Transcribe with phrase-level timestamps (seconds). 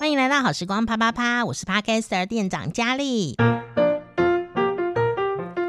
[0.00, 3.36] 欢迎来到好时光啪啪啪，我是 Podcaster 店长佳丽。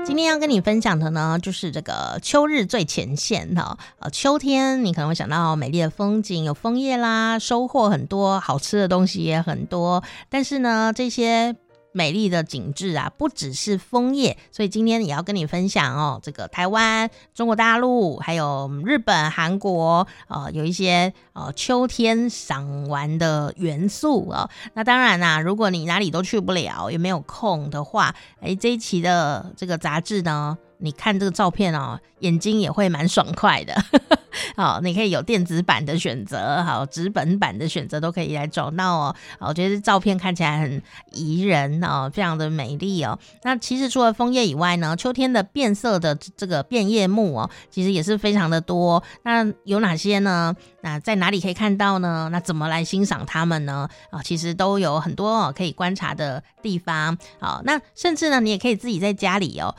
[0.04, 3.77] 今天要跟你分享的呢，就是这个秋日最前线哈。
[4.00, 10.03] 呃，秋天你可能会想到美丽的风景，有枫叶啦，收获很多，好吃的东西也很多。
[10.29, 11.55] 但是呢，这些
[11.96, 16.20] 美丽的景致啊，不只是枫叶，所以今天也要跟你分享哦。
[16.21, 24.50] 这个台湾、中国大陆，还有日本、韩国，呃，有一些呃秋天赏玩的元素、哦。
[24.73, 33.75] 那当然啦、如果你哪里都去不了，也没有空的话，哎，这一期的这个杂志呢，你看这个照片哦，眼睛也会蛮爽快的。
[34.57, 39.16] 好，你可以有电子版的选择，好，纸本版的选择都可以来找到哦。
[39.39, 40.81] 好，我觉得照片看起来很
[41.13, 43.17] 宜人哦，非常的美丽哦。
[43.43, 49.02] 那其实除了枫叶以外呢，秋天的变色的这个变叶木哦，其实也是非常的多。
[49.23, 50.53] 那有哪些呢？
[50.81, 52.30] 那在哪里可以看到呢？
[52.31, 53.88] 那怎么来欣赏它们呢？
[54.09, 57.17] 啊，其实都有很多哦可以观察的地方。
[57.39, 59.73] 好，那甚至呢，你也可以自己在家里哦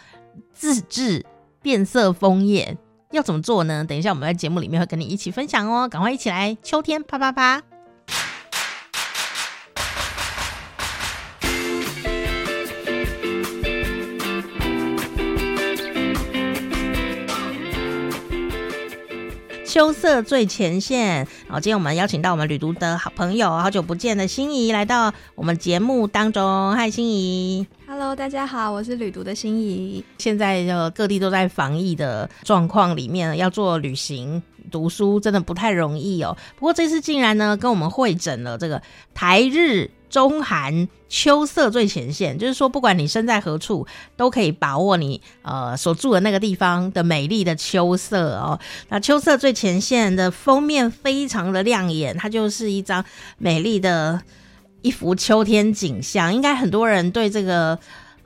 [0.52, 1.24] 自制
[1.62, 2.76] 变色枫叶。
[3.12, 3.84] 要怎么做呢？
[3.84, 7.62] 等一下我们在节目里面会跟你一起分享哦，赶快一起来秋天啪啪啪！
[19.66, 26.72] 秋色最前线，好，今天我们邀请到我们旅途的好朋友，好久不见的心仪来到我们节目当中。
[26.76, 27.66] 嗨，心仪。
[27.88, 30.04] Hello，大家好，我是旅途的心仪。
[30.18, 36.36] 现在就各地都在防疫的状况里面，要做旅行、读书真的不太容易哦。
[36.56, 38.82] 不过这次竟然呢，跟我们会诊了这个
[39.14, 48.58] 台日中韩秋色最前线，就是说不管你身在何处，都可以把握你呃所住的那个地方的美丽的秋色哦。
[48.88, 53.04] 那秋色最前线的封面非常的亮眼，它就是一张
[53.38, 54.22] 美丽的。
[54.82, 57.76] 一幅秋天景象，应该很多人对这个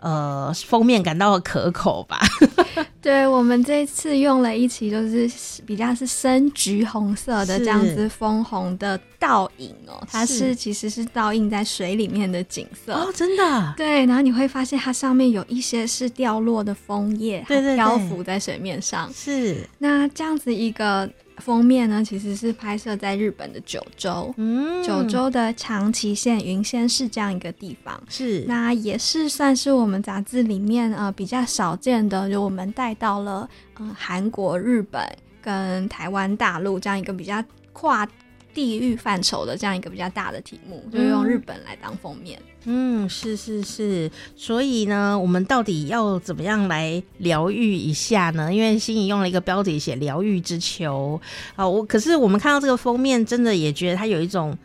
[0.00, 2.20] 呃封面感到可口吧？
[3.00, 5.30] 对，我们这次用了一期，就是
[5.64, 13.74] 比较是深橘红色的这样子枫红的倒影哦，它是其实是倒映在水里面的景色哦，真的。
[13.76, 19.10] 对，然后你会发现它上面有一些是掉落的枫叶，对对，漂浮在水面上。
[19.14, 21.08] 是，那这样子一个。
[21.40, 33.48] 封面呢，其实是拍摄在日本的九州，嗯，九州的长崎县云仙市这样一个地方，是，那也是算是我们杂志里面呃比较少见的，就我们带到了
[33.78, 35.02] 嗯韩国、日本
[35.40, 37.42] 跟台湾大陆这样一个比较
[37.72, 38.06] 跨。
[38.52, 42.40] 地域范畴的这样一个比较大的题目，就用日本来当封面。
[42.64, 44.10] 嗯，是是是。
[44.36, 48.52] 所以呢，我们到底要怎么样来疗愈一下呢？
[48.52, 51.18] 因为心仪用了一个标题写“疗愈之秋”。
[51.56, 54.56] 啊，我可是我们看到这个封面，真的也觉得它有一种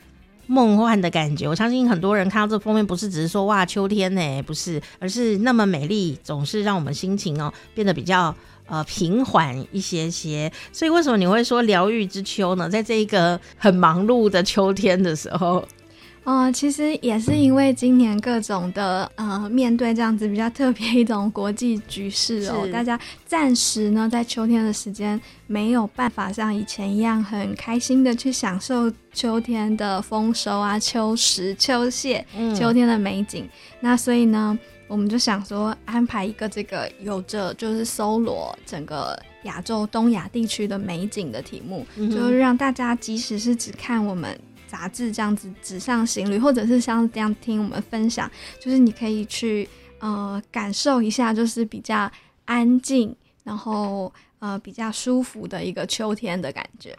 [0.48, 1.48] 梦幻的感觉。
[1.48, 8.36] 我相信很多人看到这封面，不是只是说哇秋天呢，不是，而是那么美丽，总是让我们心情哦变得比较。
[8.68, 12.68] 呃，平缓一些些，所以为什么你会说疗愈之秋呢？
[12.68, 15.64] 在这一个很忙碌的秋天的时候，
[16.24, 32.26] 呃，其实也是因为今年各种的呃，面对这样子比较特别一种国际局势哦，大家暂时呢在秋天的时间没有办法像以前一样很开心的去享受秋天的丰收啊、秋实、秋谢、
[32.58, 33.50] 秋天的美景，嗯、
[33.82, 34.58] 那所以呢。
[34.88, 48.30] 我们就想说，安排一个这个有着就是搜罗整个亚洲东亚地区的美景的题目，就是让大家即使是只看我们杂志这样子纸上行旅，或者是像这样听我们分享，
[48.60, 49.68] 就是你可以去
[50.00, 52.12] 呃感受一下，就是比较
[52.46, 56.96] 安静，然后呃比较舒服的一个秋天的感觉。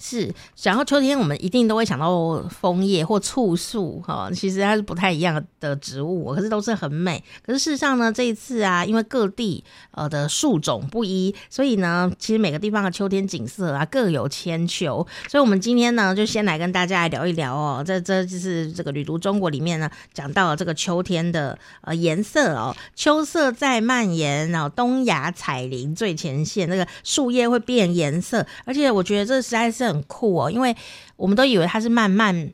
[0.00, 0.32] 是，
[0.62, 7.22] 然后秋天我们一定都会想到枫叶或簇树哈，其实它是不太一样的植物，可是都是很美。
[7.44, 15.04] 可是事实上呢，这一次啊，因为各地呃的树种不一，所以呢，其实每个地方的秋天景色啊各有千秋。
[15.28, 29.87] 所以，我们今天呢，就先来跟大家来聊一聊哦，这这就是这个旅途中国里面呢讲到了这个秋天的呃颜色哦，秋色在蔓延，然后东亚彩林最前线，那个树叶会变颜色，而且我觉得这实在是。
[29.88, 30.76] 很酷哦，因为
[31.16, 32.52] 我们都以为它是慢慢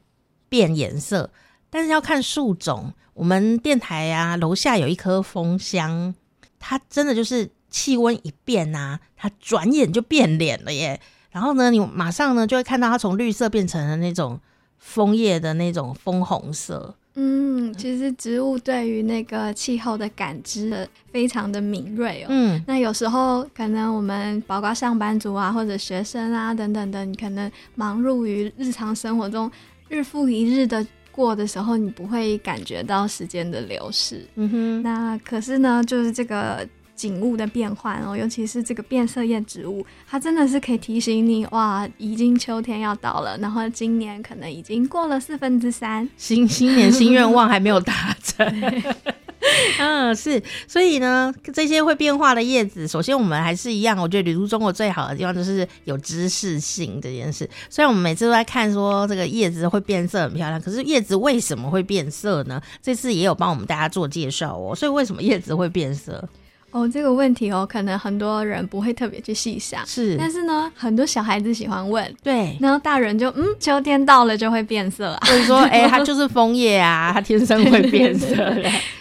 [0.48, 1.30] 变颜色，
[1.68, 2.92] 但是要看树种。
[3.14, 6.14] 我们电台啊，楼下有一棵枫香，
[6.58, 11.00] 它真的就是气温一变啊，它转眼就变脸了耶。
[11.30, 14.40] 然后呢，你马上呢就会看到它从绿色变成了那种
[14.78, 16.96] 枫叶的那种枫红色。
[17.16, 22.26] 嗯，其实植物对于那个气候的感知非常的敏锐哦。
[22.30, 29.50] 嗯，那有时候可能我们包括上班族啊，或者学生啊等等的，你可能忙碌于日常生活中，
[29.88, 34.26] 日复一日的过的时候，你不会感觉到时间的流逝。
[34.34, 48.46] 嗯哼，那可是呢，就是这个景物的变换哦，尤其是这个变色叶植物，它真的是可以提醒你，哇，已经秋天要到了，然后今年可能已经过了四分之三，新新年新愿望还没有达成。
[49.78, 57.48] 嗯，是，所以呢，这些会变化的叶子，首先我们还是一样，我觉得旅途中国最好的地方就是有知识性这件事。
[57.68, 62.60] 虽然我们每次都在看说这个叶子会变色很漂亮，可是叶子为什么会变色呢？
[62.80, 64.74] 这次也有帮我们大家做介绍哦。
[64.74, 66.26] 所以为什么叶子会变色？
[66.74, 78.36] 哦，这个问题哦，可能很多人不会特别去细想，是，但是呢，很多小孩子喜欢问，对，然后大人就嗯，秋天到了就会变色啊，或者说， 哎、欸，它就是枫叶啊，它天生会变色，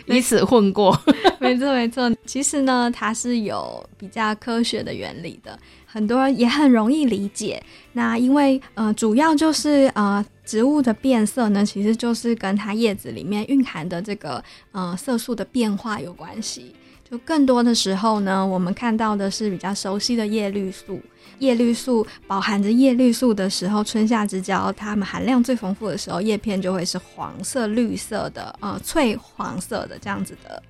[0.05, 0.95] 以此混过，
[1.41, 7.59] 没错没错，其实呢，它是有比较科学的原理的，很多人也很容易理解。
[7.93, 14.43] 那因为呃，主要就是呃，植物的变色呢，其实就是跟它叶子里面蕴含的这个
[14.73, 16.71] 呃色素的变化有关系。
[17.13, 21.00] 就更多的时候呢，我们看到的是比较熟悉的叶绿素。
[21.38, 30.63] 叶绿素饱含着叶绿素的时候，春夏之交，它们含量最丰富的时候，叶片就会是黄色、绿色的，呃，翠黄色的这样子的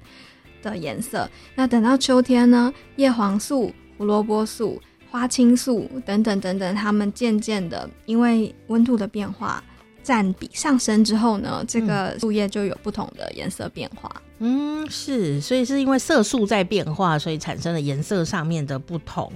[0.61, 1.29] 的颜色。
[1.55, 9.63] 那等到秋天呢，叶黄素、胡萝卜素、花青素等等等等，它们渐渐的因为温度的变化。
[10.03, 14.11] 占比上升之后呢，这个树叶就有不同的颜色变化。
[14.39, 19.31] 嗯，是，所以是因为色素在变化，所以产生了颜色上面的不同。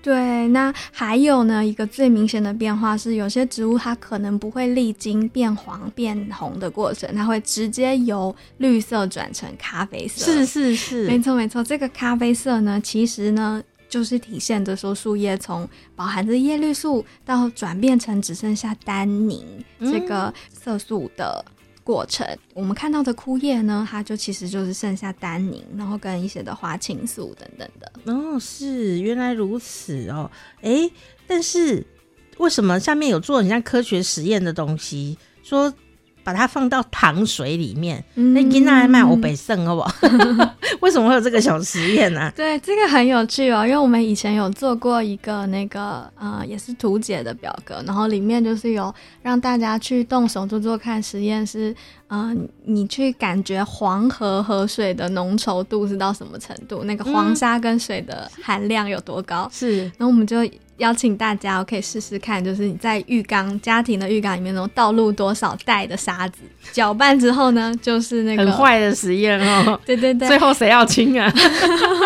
[0.00, 10.24] 对，那还有呢，一个最明显的变化是，有些植物它可能不会历经变黄变红的过程，它会直接由绿色转成咖啡色。
[10.24, 13.62] 是是是，没错没错，这个咖啡色呢，其实呢。
[13.88, 19.42] 就是体现着说，树叶从饱含着叶绿素到转变成只剩下单宁
[19.80, 21.44] 这个色素的
[21.82, 22.26] 过程。
[22.26, 28.12] 嗯、我们看到的枯叶呢，它就其实就是剩下单宁，然后跟一些的花青素等等的。
[28.12, 30.30] 哦，是原来如此哦。
[30.60, 30.90] 哎，
[31.26, 31.86] 但是
[32.36, 35.16] 为什么下面有做很像科学实验的东西？
[35.42, 35.72] 说。
[36.28, 39.90] 把它放到糖水里面，那给那来卖我北胜好不好？
[40.80, 42.30] 为什么会有这个小实验呢？
[42.36, 51.74] 对，这个很有趣哦，因为我们以前有做过一个那个呃，也是图解的表格，然后里面就是有让大家去动手做做看实验，是
[52.08, 52.34] 呃，
[52.64, 59.48] 你去感觉黄河河水的浓稠度是到什么程度，那个黄沙跟水的含量有多高？
[59.52, 60.38] 是，然后我们就。
[60.78, 66.38] 邀请大家，我可以试试看，就是你在浴缸家庭的浴缸里面，能倒入多少袋的沙子，
[66.70, 69.76] 搅拌之后呢，就是那个很坏的实验哦。
[69.84, 71.28] 对对对，最后谁要亲啊？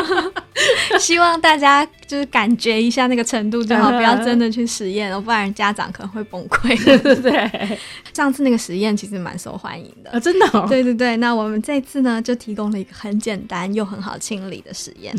[0.98, 6.74] 希望大家就是感觉一下那个程度就好，不要真的去实验哦，不然家长可能会崩溃。
[6.82, 7.78] 对对对，
[8.14, 10.66] 上次那个实验其实蛮受欢迎的啊，真的哦。
[10.70, 15.14] 对对对，那我们这次呢，就提供了一个很简单又很好清理的实验。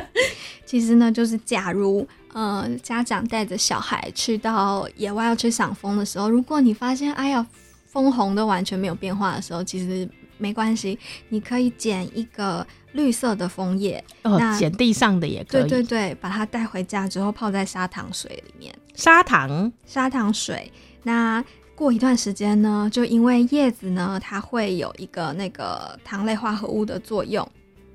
[0.64, 2.06] 其实呢，就是假如。
[2.34, 7.44] 呃，家长带着小孩去到野外要去赏枫的时候，如果你发现哎呀，
[7.86, 10.96] 枫红都完全没有变化的时候，其实没关系，
[11.30, 20.70] 你可以捡一个绿色的枫叶，哦，捡地上的也可以，对对对，把它带回家之后泡在砂糖水里面，砂糖砂糖水，
[21.04, 21.42] 那
[21.78, 27.48] 过一段时间呢，就因为叶子呢，它会有一个那个糖类化合物的作用，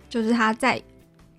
[0.10, 0.82] 就是它在。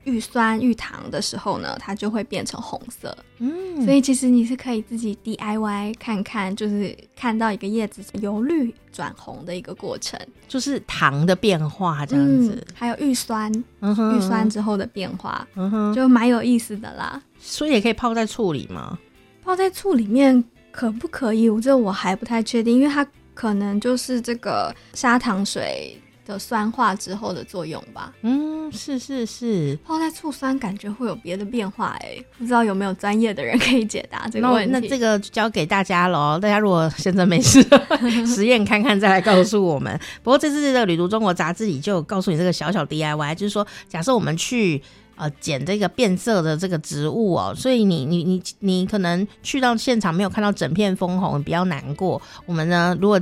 [0.06, 3.16] 遇酸遇糖的时候呢，它就会变成红色。
[3.38, 12.50] 嗯，所以其实你是可以自己 DIY 看看，就是看到一个叶子由绿转红的一个过程，就是糖的变化这样子。
[12.50, 17.22] 嗯、还有遇酸，遇、酸之后的变化，嗯哼，就蛮有意思的啦。
[17.38, 18.98] 所以也可以泡在醋里吗？
[19.42, 21.48] 泡在醋里面可不可以？
[21.48, 25.96] 我这我还不太确定，因为它可能就是这个砂糖水。
[26.26, 28.10] 的酸化之后的作用吧。
[28.22, 34.72] 嗯，是是是，泡在醋酸感觉会有别的变化哎，不知道有没有专业的人可以解答这个问题。
[34.72, 37.62] 那，那这个就交给大家喽，大家如果现在没事，
[38.26, 40.00] 实验看看再来告诉我们。
[40.22, 44.82] 不过这次的《旅途中国》杂志里就有告诉你这个小小 DIY，就是说，假设我们去
[45.16, 52.20] 呃捡这个变色的这个植物哦，所以你你你你可能去到现场没有看到整片枫红，比较难过。
[52.46, 53.20] 我们呢，如果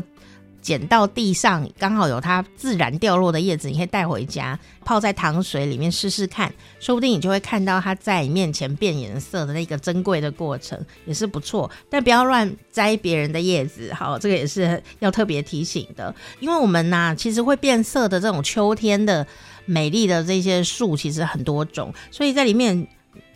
[0.60, 11.68] 捡到地上刚好有它自然掉落的叶子，你可以带回家泡在糖水里面试试看，说不定你就会看到它在你面前变颜色的那个珍贵的过程，也是不错。
[11.90, 16.14] 但不要乱摘别人的叶子，好，这个也是要特别提醒的。
[16.38, 19.26] 因为我们呐、其实会变色的这种秋天的
[19.64, 22.86] 美丽的这些树，其实很多种，所以在里面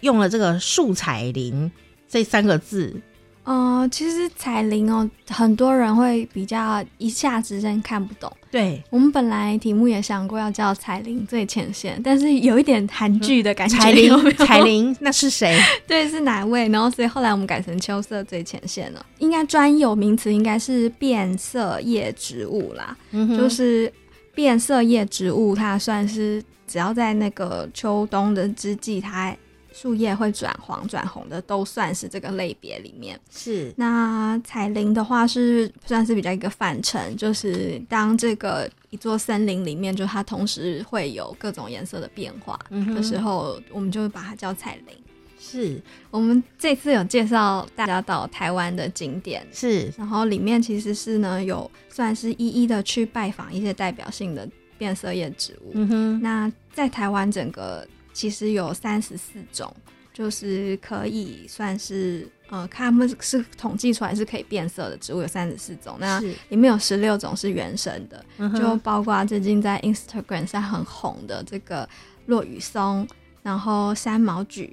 [0.01, 1.71] 用了这个树彩林
[2.09, 3.01] 这三个字。
[3.45, 8.29] 呃，其实彩铃哦，很多人会比较一下子真看不懂。
[8.51, 13.79] 对，我们本来题目也想过要叫彩铃最前线，但是有一点韩剧的感觉。
[13.79, 15.57] 彩铃，彩铃，那是谁？
[15.87, 16.69] 对，是哪位？
[16.71, 19.07] 然后所以后来我们改成秋色最前线了。
[19.21, 23.93] 应该专有名词应该是变色叶植物啦，嗯、就是
[24.37, 29.37] 变色叶植物，它算是只要在那个秋冬的之际，它。
[29.79, 33.21] 树叶会转黄转红的，都算是这个类别里面。
[33.31, 44.97] 是那彩铃的话，是算是比较一个范畴，就是当这个一座森林里面，就它同时会有各种颜色的变化的时候，嗯、我们就会把它叫彩铃。
[45.39, 49.93] 是我们这次有介绍大家到台湾的景点，是。
[49.97, 55.71] 然后里面其实是呢有算是一一的去拜访一些代表性的变色叶植物。
[55.75, 57.87] 嗯哼，那在台湾整个。
[58.17, 59.71] 其实有三十四种，
[60.11, 71.87] 就是可以算是呃，看他们是统计出来是可以变色的植物有三十四种，那里面有十六种是原生的，嗯、就包括最近在 Instagram 上很红的这个
[72.25, 73.07] 落羽松，
[73.43, 74.71] 然后山毛櫸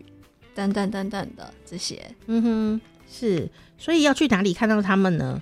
[0.53, 1.99] 等等等等的这些。
[2.27, 2.81] 嗯哼，
[3.11, 5.41] 是，所以要去哪里看到他们呢？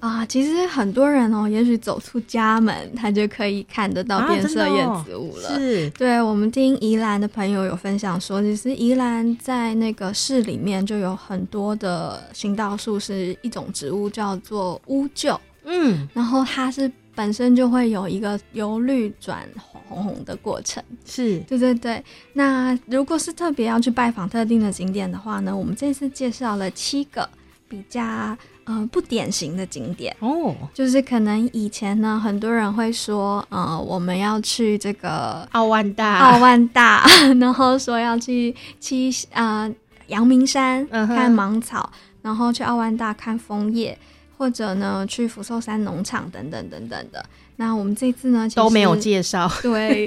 [0.00, 5.48] 啊，其实很多人哦，也许走出家门，他就可以看得到变色叶植物了。
[5.48, 15.38] 啊哦、是，对，我们听宜兰的朋友有分享说，其实宜兰在那个市里面就有很多的行道树，是一种植物叫做乌桕。
[15.64, 19.48] 嗯，然后它是本身就会有一个由绿转
[19.88, 20.82] 红红的过程。
[21.04, 22.02] 是，对对对。
[22.32, 27.28] 那如果是特别要去拜访特定的景点的话呢，我们这次介绍了七个
[27.68, 28.36] 比较。
[28.66, 30.54] 呃，不典型的景点哦，oh.
[30.72, 37.04] 就是可能以前呢，很多人会说，呃，我们要去这个奥万大，奥万大，
[37.38, 39.70] 然后说要去七呃
[40.06, 41.96] 阳明山看芒草，uh.
[42.22, 43.98] 然后去奥万大看枫叶，
[44.38, 47.22] 或者呢去福寿山农场等等等等的。
[47.56, 50.04] 那我们这次呢，都没有介绍，对，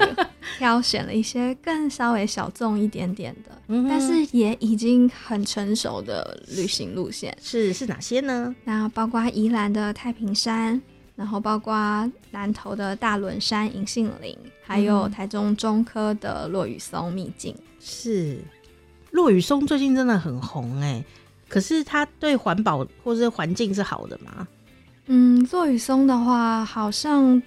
[0.58, 7.34] 挑选了一些更稍微小众一点点的，嗯、但是也已经很成熟的旅行路线。
[7.40, 8.54] 是是哪些呢？
[8.64, 10.80] 那包括宜兰的太平山，
[11.16, 11.74] 然后包括
[12.32, 17.54] 南投的大仑山银杏林，还有台中中科的落羽松秘境。
[17.80, 18.38] 是
[19.12, 21.02] 落羽松最近真的很红哎，
[21.48, 24.46] 可是它对环保或是环境是好的吗？
[25.08, 27.42] 嗯，落羽松的话，好像。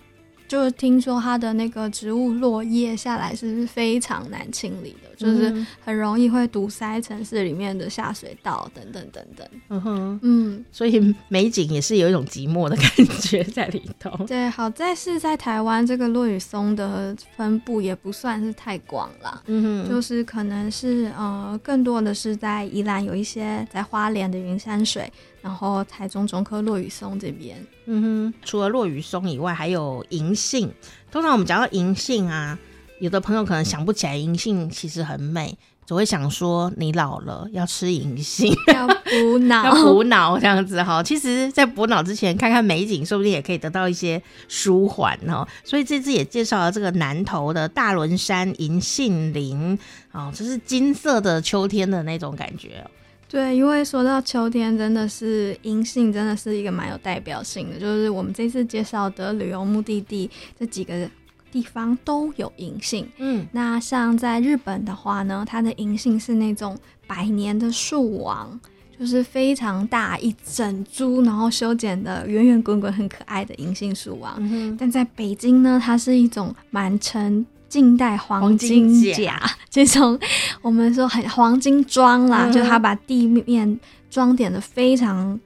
[0.48, 9.48] 就是听说它的那个植物落叶下来是非常难清理的，就是很容易会堵塞城市里面的下水道等等等等。
[9.70, 14.12] 嗯哼，嗯，所以美景也是有一种寂寞的感觉在里头。
[14.26, 19.42] 对，好在是在台湾这个落羽松的分布也不算是太广了。
[19.46, 25.10] 嗯哼，就是可能是呃，更多的是在宜兰有一些，在花莲的云山水。
[25.42, 30.72] 然后台中中科落羽松这边，嗯哼，除了落羽松以外，还有银杏。
[31.12, 32.58] 通常我们讲到银杏啊，
[33.00, 41.02] 有的朋友可能想不起来银杏其实很美，只会想说你老了要吃银杏， 要补脑， 要补脑这样子哈。
[41.02, 45.46] 其实，在补脑之前，看看美景，说不定也可以得到一些舒缓哦。
[45.64, 49.78] 所以这次也介绍了这个南投的大仑山银杏林，
[50.12, 52.86] 哦，这是金色的秋天的那种感觉。
[53.32, 57.80] 对，因为说到秋天，真的是银杏，真的是一个蛮有代表性的。
[57.80, 61.10] 就是我们这次介绍的旅游目的地，这几个
[61.50, 63.08] 地方都有银杏。
[63.20, 68.60] 嗯，那像在日本的话呢，它的银杏是那种百年的树王，
[69.00, 74.36] 就是非常大一整株，然后修剪的圆圆滚滚、很可爱的银杏树王。
[74.40, 77.46] 嗯、但在北京呢，它是一种满城。
[77.72, 80.20] 近代黄金甲这种，
[80.62, 85.40] 我们说很黄金装啦，嗯、就它把地面装点的非常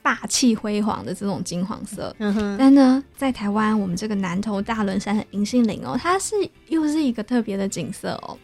[0.00, 2.16] 霸气辉煌的这种金黄色。
[2.18, 6.34] 嗯哼，但呢，在台湾，我们这个南投大仑山的银杏林哦，它是
[6.68, 8.38] 又是一个特别的景色哦。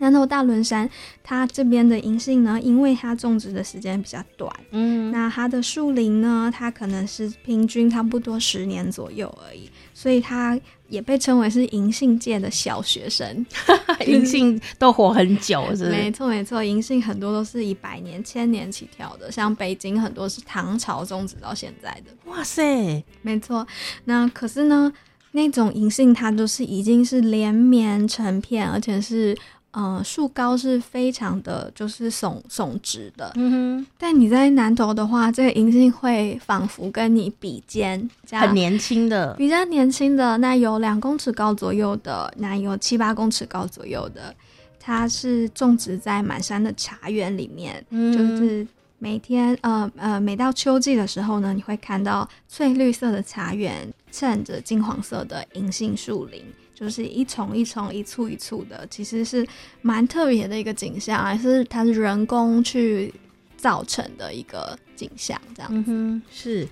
[0.00, 0.88] 南投大仑山，
[1.22, 13.46] 它这边的银杏呢，因为它种植的时间比较短，嗯，那它的树龄呢，它可能是平均差不多十年左右而已，所以它也被称为是银杏界的小学生。
[14.06, 15.90] 银杏都活很久，是不是？
[15.90, 22.30] 没错没错，银杏很多都是以百年、千年起跳的，像北京很多是唐朝种植到现在的。
[22.30, 23.66] 哇塞，没错。
[24.06, 24.90] 那可是呢，
[25.32, 29.36] 那种银杏它都是已经是连绵成片，而且是。
[29.72, 33.86] 呃，树高是非常的就是耸耸直的，嗯哼。
[33.96, 44.34] 但你在南投的话，这个银杏会仿佛跟你比肩，很年轻的，比较年轻的，那有两公尺高左右的，那有七八公尺高左右的，
[44.80, 48.66] 它是种植在满山的茶园里面，嗯、就是
[48.98, 56.42] 每天呃呃，每到秋季的时候呢，你会看到翠绿色的茶园衬着金黄色的银杏树林，
[56.74, 59.46] 就是一丛一丛、一簇一簇的，其实是
[59.82, 63.12] 蛮特别的一个景象，还是它是人工去
[63.56, 66.20] 造成的一个景象，这样子。
[66.30, 66.68] 是，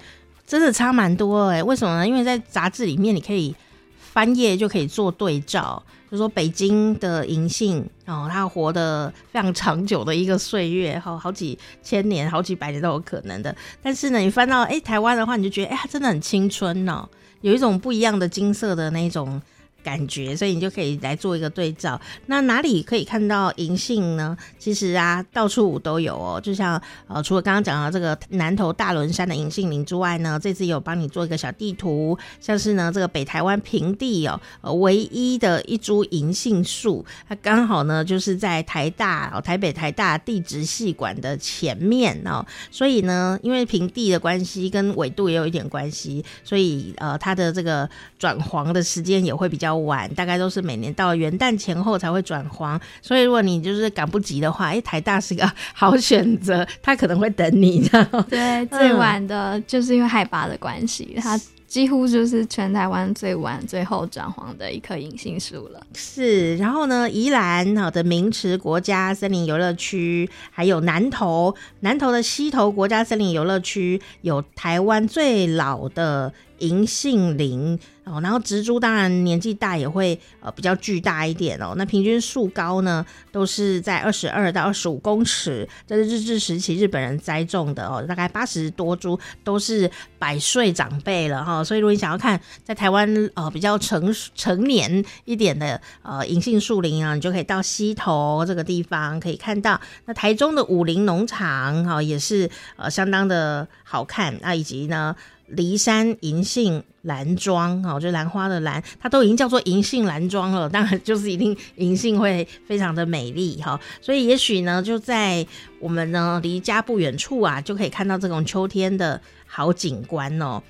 [0.47, 2.07] 真的差蛮多哎、为什么呢？
[2.07, 3.55] 因为在杂志里面你可以
[3.99, 5.83] 翻页就可以做对照。
[6.11, 13.55] 就说北京的银杏哦，它活得非常长久的一个岁月，好好几千年、好几百年都有可能的。
[13.83, 17.07] 但是呢，你翻到哎台湾的话，你就觉得哎它真的很青春哦，
[17.41, 19.41] 有一种不一样的金色的那种。
[19.89, 21.99] 感觉，所以你就可以来做一个对照。
[22.27, 24.37] 那哪里可以看到银杏呢？
[24.59, 26.39] 其实啊，到处都有哦。
[26.39, 42.45] 就像呃，除了刚刚讲到这个南投大仑山的银杏林之外呢，这次有帮你做一个小地图，像是呢这个北台湾平地哦，呃，唯一的一株银杏树，它刚好呢就是在台大哦，台北台大地质系馆的前面哦。
[42.71, 49.78] 所以呢，因为平地的关系跟纬度也有一点关系，所以呃，它的这个转黄的时间也会比较。
[49.79, 58.27] 晚大概都是每年到元旦前后才会转黄，所以如果你就是赶不及的话，哎，台大是个好选择，它可能会等你这样。
[58.29, 65.87] 对，最晚的就是因为海拔的关系，它几乎就是全台湾最晚、最后转黄的一棵银杏树了。
[65.95, 77.79] 是，然后呢，宜兰好的明池国家森林游乐区，还有南投南投的溪头国家森林游乐区，有台湾最老的银杏林。
[78.11, 81.75] 哦，然后植株当然年纪大也会呃比较巨大一点哦。
[81.77, 99.79] 那平均树高呢都是在二十二到二十五公尺，这是日治时期日本人栽种的哦，大概八十多株都是百岁长辈了哈、所以如果你想要看在台湾呃比较成成年一点的呃银杏树林啊，你就可以到溪头这个地方可以看到。
[100.07, 105.15] 那台中的武林农场哈、也是呃相当的好看啊，以及呢。
[105.49, 115.47] 梨山银杏兰庄，哦，就兰花的兰，它都已经叫做银杏兰庄了，当然就是一定银杏会非常的美丽哈，所以也许呢，就在
[115.81, 120.63] 我们呢离家不远处啊，就可以看到这种秋天的好景观哦。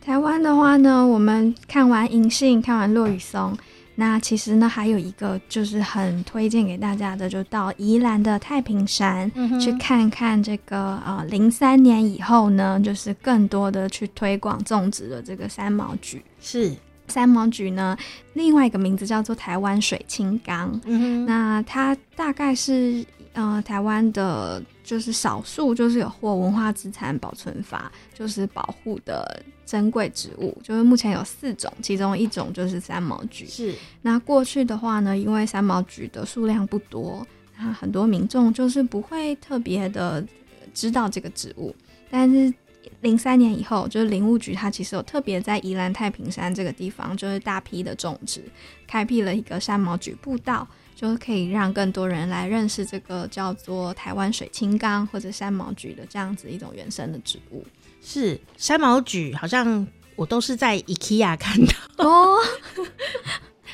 [0.00, 3.56] 台湾的话呢，我们看完银杏，看完落雨松。
[4.00, 16.22] 那其实呢，还有一个就是很推荐给大家的，就到宜兰的太平山、嗯、去看看这个呃，零三年以后呢，就是更多的去推广种植的这个三毛菊。
[16.40, 16.72] 是
[17.08, 17.96] 三毛菊呢，
[18.34, 20.80] 另外一个名字叫做台湾水青冈。
[20.84, 29.42] 嗯哼，那它大概是呃台湾的，就是少数就是有获文化资产保存法就是保护的。
[29.68, 33.46] 珍贵植物就是目前有四种，其中一种就是三毛菊。
[33.46, 37.22] 是，那过去的话呢，因为三毛菊的数量不多，
[37.58, 40.26] 那很多民众就是不会特别的
[40.72, 41.76] 知道这个植物。
[42.10, 42.50] 但是
[43.00, 48.42] 零三年以后，就是林务局它其实有特别在宜兰太平山这个地方，就是大批的种植，
[48.86, 57.64] 开辟了一个山毛櫸步道，就可以让更多人来认识这个叫做台湾水青冈或者山毛櫸的这样子一种原生的植物。
[58.02, 62.36] 是山毛櫸，好像我都是在 IKEA 看到哦。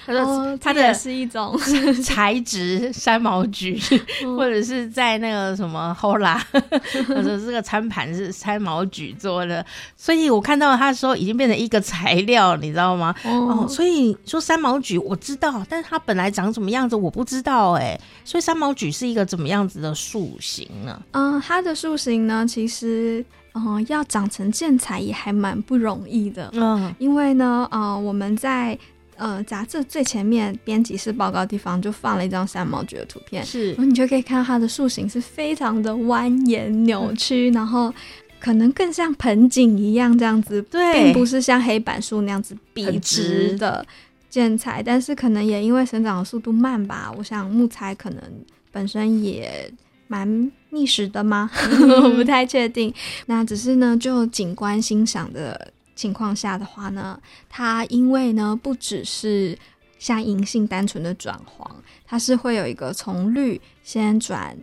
[0.06, 1.56] 他说它的是一种
[2.04, 3.78] 材质三毛櫸，
[4.36, 6.38] 或者是在那个什么 Hola，
[7.08, 9.64] 或者这个餐盘是三毛櫸做的，
[9.96, 13.14] 所以我看到它的时候已经变成一个材料，你知道吗？
[13.24, 21.00] 哦，所以说三毛菊我知道，但是它本来长什么样子我不知道哎，所以三毛菊是一个怎么样子的树形呢？
[21.12, 23.24] 嗯，它的树形呢，其实。
[23.56, 26.50] 嗯、呃，要长成建材也还蛮不容易的。
[26.54, 28.76] 嗯，因为呢，呃，我们在
[29.16, 37.92] 呃杂志最前面编辑室报告地方就放了一张山毛櫸的图片，是，然后你就可以看到它的树形是非常的蜿蜒扭曲，嗯，然后
[38.40, 43.84] 可能更像盆景一样这样子，对，并不是像黑板树那样子笔直的
[44.28, 48.20] 建材，但是可能也因为生长的速度慢吧，我想木材可能
[48.70, 49.72] 本身也。
[50.06, 50.28] 蛮
[50.68, 51.50] 觅食的吗？
[52.02, 52.92] 我 不太确定。
[53.24, 59.58] 那只是呢，就景观欣赏的情况下的话呢，它因为呢不只是
[59.98, 64.56] 像银杏单纯的转黄，它是会有一个从绿先转。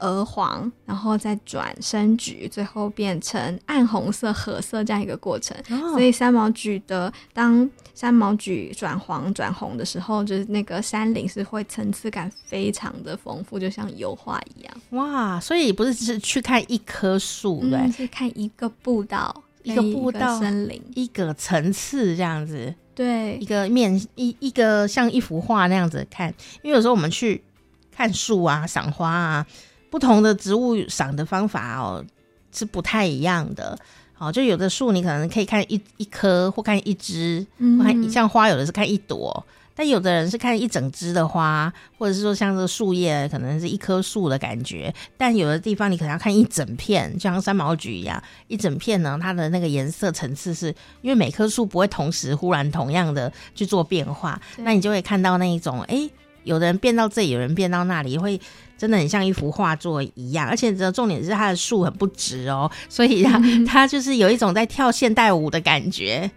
[0.00, 5.56] 鹅黄，然后再转深橘，最后变成暗红色、褐色这样一个过程。
[5.70, 14.72] 哦、所以三毛櫸的当三毛櫸转黄转红的时候，就是那个山林是会层次感非常的丰富，就像油画一样。
[14.90, 15.40] 哇！
[15.40, 22.74] 所以不是只是去看一棵树，对、嗯，是看一个步道、一个步道、森林、一个层次这样子。
[22.94, 26.32] 对，一个面一一个像一幅画那样子看。
[26.62, 27.42] 因为有时候我们去
[27.90, 29.46] 看树啊、赏花啊。
[29.90, 32.04] 不同的植物赏的方法哦
[32.52, 33.78] 是不太一样的。
[34.18, 39.46] 哦，就有的树你可能可以看一一棵或看一枝，嗯，看像花有的是看一朵。
[39.78, 44.92] 但有的人是看一整枝的花，或者是说像这个树叶，可能是一棵树的感觉。
[45.16, 56.10] 但有的地方你可能要看一整片，就像三毛菊一样，一整片呢，它的那个颜色层次是，因为每棵树不会同时忽然同样的去做变化，那你就会看到那一种，哎、欸，
[56.42, 58.40] 有的人变到这里，有人变到那里，会
[58.76, 60.48] 真的很像一幅画作一样。
[60.48, 66.28] 而且这重点是它的树很不直哦，所以它 它就是有一种在跳现代舞的感觉。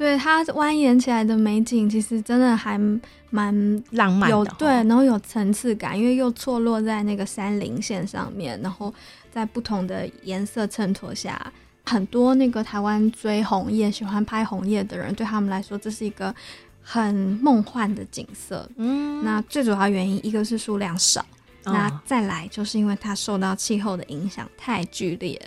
[0.00, 2.80] 对，它蜿蜒起来的美景，其实真的还
[3.28, 8.94] 蛮浪漫的，有对，然后有层次感，因为又错落在那个山林线上面，然后
[9.30, 11.52] 在不同的颜色衬托下，
[11.84, 16.34] 很多那个台湾追红叶、喜欢拍红叶的人，对他们来说，这是一个
[16.82, 18.66] 很梦幻的景色。
[18.76, 21.20] 嗯，那最主要原因，一个是数量少，
[21.64, 25.38] 哦，那再来就是因为它受到气候的影响太剧烈。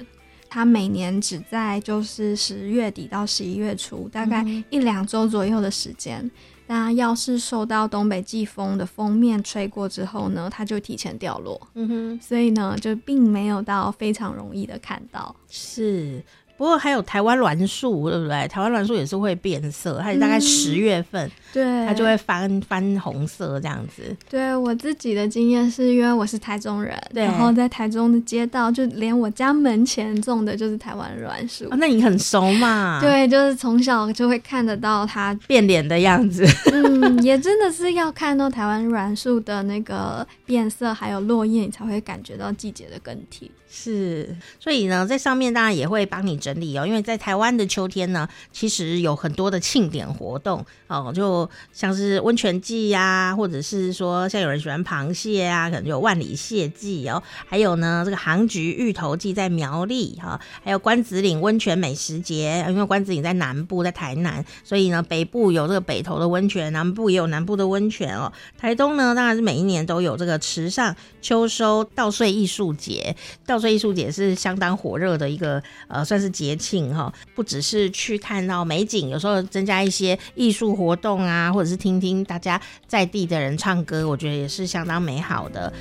[0.54, 6.30] 它每年只在就是十月底到十一月初，大概一两周左右的时间。
[6.68, 11.60] 那、嗯、要是受到东北季风的封面吹过之后呢，它就提前掉落。
[11.74, 15.36] 嗯哼，所以呢，就并没有到非常容易的看到。
[15.50, 16.24] 是。
[16.64, 18.48] 不过还有台湾栾树，对不对？
[18.48, 24.16] 台湾栾树也是会变色，它大概十月份，对、嗯，它就会翻翻红色这样子。
[24.30, 31.66] 对，我自己的经验是因为我是台中人，对，然后在台中的街道，就连我家门前种的就是台湾栾树。
[31.66, 33.02] 哦，那你很熟嘛？
[33.02, 36.48] 对，就是从小就会看得到它变脸的样子。
[36.72, 43.52] 嗯，也真的是要看到台湾栾树的那个变色，还有落叶，你才会感觉到季节的更替。
[43.76, 46.86] 是，所以呢，在上面当然也会帮你整理哦。
[46.86, 57.22] 因为在台湾的秋天呢，其实有很多的庆典活动哦，就像是温泉季呀，或者是说像有人喜欢螃蟹啊，可能就有万里蟹季哦。
[57.48, 68.32] 还有呢，这个杭菊芋头季在苗栗哈，还有关子岭温泉美食节，因为关子岭在南部，在台南，所以呢，北部有这个北投的温泉，南部也有南部的温泉哦。
[68.56, 73.16] 台东呢，当然是每一年都有这个池上秋收稻穗艺术节，
[73.48, 77.10] 稻所以艺术节是相当火热的一个呃，算是节庆哈。
[77.34, 85.72] 不只是去看到美景，有时候增加一些艺术活动啊，或者是听听大家在地的人唱歌，我觉得也是相当美好的。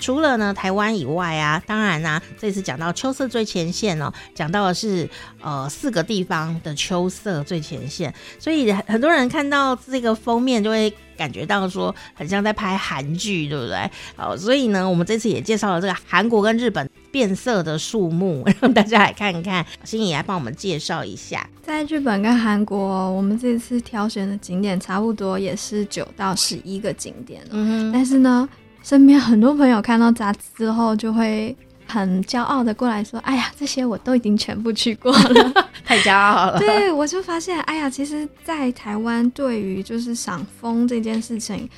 [0.00, 5.08] 除了呢台湾以外啊，当然呢、啊，这次讲到秋色最前线哦，讲到的是
[5.42, 13.90] 呃四个地方的秋色最前线，所以很多人看到这个封面就会感觉到说很像在拍韩剧，对不对？
[14.16, 19.64] 好，所以呢，我们这次也介绍了这个韩国跟日本变色的树木， 让大家来看看。
[19.84, 22.78] 心怡来帮我们介绍一下，在日本跟韩国，
[23.10, 28.48] 我们这次挑选的景点差不多也是九到十一个景点，嗯，但是呢。
[28.88, 31.54] 身边很多朋友看到杂志之后，就会
[31.86, 41.68] 很骄傲的过来说：“哎呀，这些我都已经全部去过了， 太骄傲了。”对，我就发现，哎呀，其实，在台湾对于就是赏枫这件事情，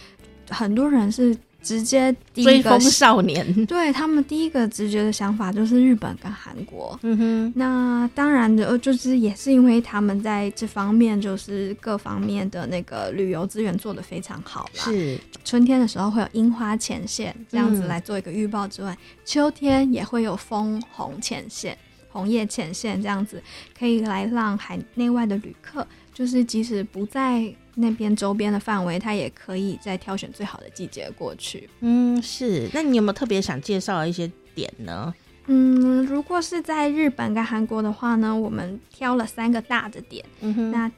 [0.50, 1.36] 很多人是。
[1.62, 6.98] 直接第一个追风少年， 对他们第一个直觉的想法就是日本跟韩国。
[7.02, 14.84] 嗯哼，那当然的，就是也是因为他们在这方面就是各方面的那个旅游资源做得非常好啦。
[14.84, 21.76] 是，春天的时候会有樱花前线这样子来做一个预报之外，嗯、秋天也会有枫红前线、
[22.08, 23.42] 红叶前线这样子，
[23.78, 27.54] 可以来让海内外的旅客，就是即使不在。
[27.76, 31.68] 那边周边的范围，它也可以再挑选最好的季节过去。
[31.80, 32.68] 嗯，是。
[32.72, 35.14] 那你有没有特别想介绍一些点呢？
[35.46, 40.24] 嗯，如果是在日本跟韩国的话呢，我们挑了三个大的点。
[40.40, 40.70] 嗯哼。
[40.70, 40.90] 那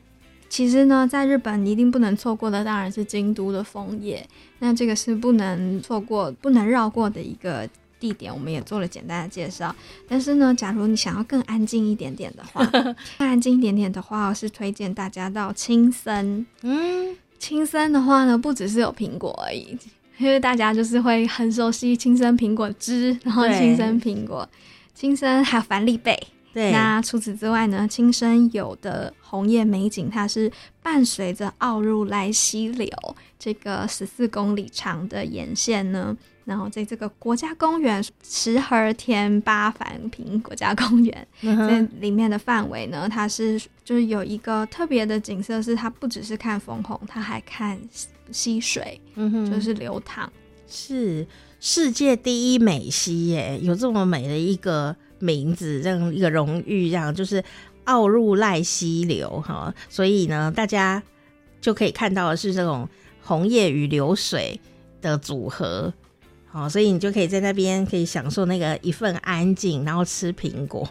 [0.49, 4.27] 其实呢，在日本你一定不能错过的，当然是京都的枫叶。
[4.59, 7.69] 那这个是不能错过、不能绕过的一个。
[8.03, 9.73] 地点我们也做了简单的介绍，
[10.09, 12.67] 但是呢，假如你想要更安静一点点的话，
[13.17, 16.45] 更安静一点点的话，我是推荐大家到青森。
[16.63, 19.79] 嗯，青森的话呢，不只是有苹果而已，
[20.19, 24.49] 因为大家就是会很熟悉青森苹果汁，然后青森苹果，
[24.93, 26.19] 青森还有凡立贝。
[26.53, 30.51] 对，那除此之外呢，青森有的红叶美景，它是
[30.83, 32.91] 伴随着奥入来溪流
[33.39, 36.15] 这个十四公里长的沿线呢。
[36.45, 47.79] 然后在这个国家公园池和田八凡平国家公园，嗯、这里面的范围呢，它是就是有一个特别的景色，是它不只是看枫红，它还看
[48.31, 50.29] 溪水，嗯哼，就是流淌，
[50.67, 51.27] 是
[51.61, 57.43] 世界第一美溪耶，有这么美的一个名字，这样一个荣誉，这样就是
[57.85, 61.03] 奥入濑溪流哈，所以呢，大家。
[61.63, 62.89] 就可以看到的是这种
[63.23, 64.61] 红叶与流水
[65.01, 65.95] 的组合。
[66.53, 70.87] 好，所以你就可以在那边可以享受那个一份安静，然后吃苹果，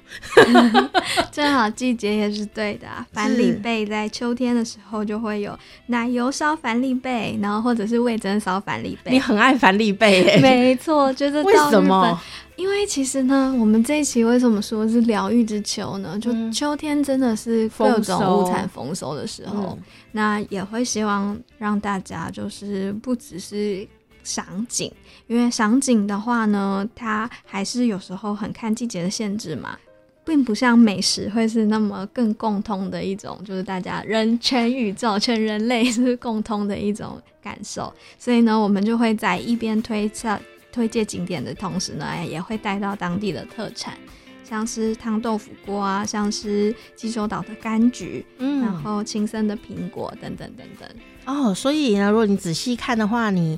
[1.31, 3.05] 正好季节也是对的啊。
[3.13, 9.11] 帆立贝在秋天的时候就会有奶油烧帆立贝，然后或者是味增烧帆立贝。
[9.11, 10.41] 你很爱帆立贝 欸？
[10.41, 12.19] 没错，就是为什么？
[12.55, 16.17] 因为其实呢，我们这一期为什么说是疗愈之秋呢？
[16.19, 23.87] 就秋天真的是各种物产丰收的时候，嗯、那也会希望让大家就是不只是。
[24.23, 24.91] 赏景，
[25.27, 29.77] 因为赏景的话呢，它还是有时候很看季节的限制嘛，
[30.23, 37.91] 并不像美食会是那么更共通的一种，就是大家人全宇宙全人类是共通的一种感受。
[38.19, 40.39] 所以呢，我们就会在一边推测
[40.71, 43.97] 推荐景点的同时呢，也会带到当地的特产，
[44.43, 50.87] 像是汤豆腐锅啊，像是济州岛的柑橘，嗯，然后青森的苹果等等等等。
[51.25, 53.57] 哦，所以呢，如果你仔细看的话，你。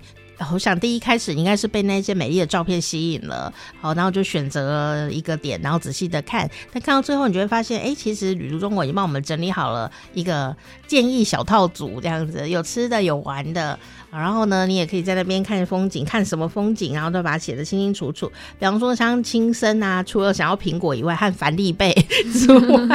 [0.52, 6.50] 我想第一开始应该是被那些美丽的照片吸引了，好，然后就选择了一个点，然后仔细的看。
[6.72, 10.56] 但看到最后，你就会发现，哎、其实旅途中国已经帮我们整理好了一个
[10.88, 13.78] 建议小套组，这样子有吃的有玩的。
[14.14, 18.32] 然后呢，你也可以在那边看风景，看什么风景，然后都把它写得清清楚楚。
[18.60, 21.92] 比方说像青森啊，除了想要苹果以外，和帆立贝
[22.32, 22.88] 之外，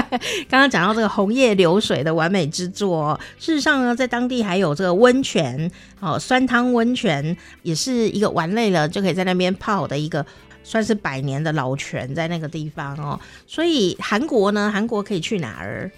[0.49, 3.19] 刚刚讲到这个红叶流水的完美之作。
[3.39, 10.25] 事实上呢，在当地还有这个温泉，哦，酸汤温泉也是一个玩累了就可以在那边泡的一个，
[10.63, 13.19] 算是百年的老泉在那个地方哦。
[13.47, 15.91] 所以韩国呢，韩国可以去哪儿？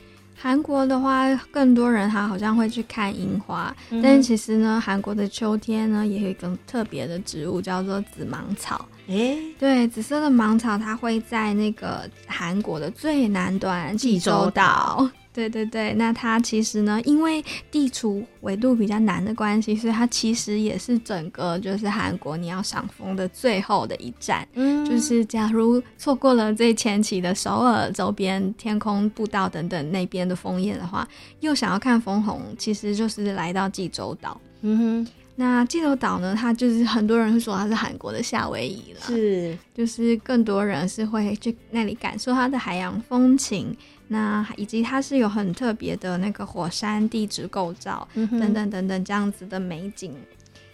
[0.42, 8.86] 韩国的话，更多人他好像会去看樱花，嗯、但是其实呢，韩国的秋天呢，也有一个特别的植物叫做紫芒草。
[9.08, 15.06] 诶、欸，对，紫色的芒草，它会在那个韩国的最南端济州岛。
[15.32, 24.46] 对对对，那它其实呢，因为地处纬度比较南的关系，所以它其实也是整个就是韩国你要赏枫的最后的一站。
[24.54, 34.40] 嗯，就是假如错过了最前期的首尔周边天空步道等等那边的枫叶的话，又想要看枫红，其实就是来到济州岛。
[34.62, 43.76] 嗯哼，那济州岛呢，它就是很多人会说它是韩国的夏威夷了，是，就是更多人是会去那里感受它的海洋风情。
[44.12, 50.12] 那以及它是有很特别的那个火山地质构造，嗯、等等等等这样子的美景，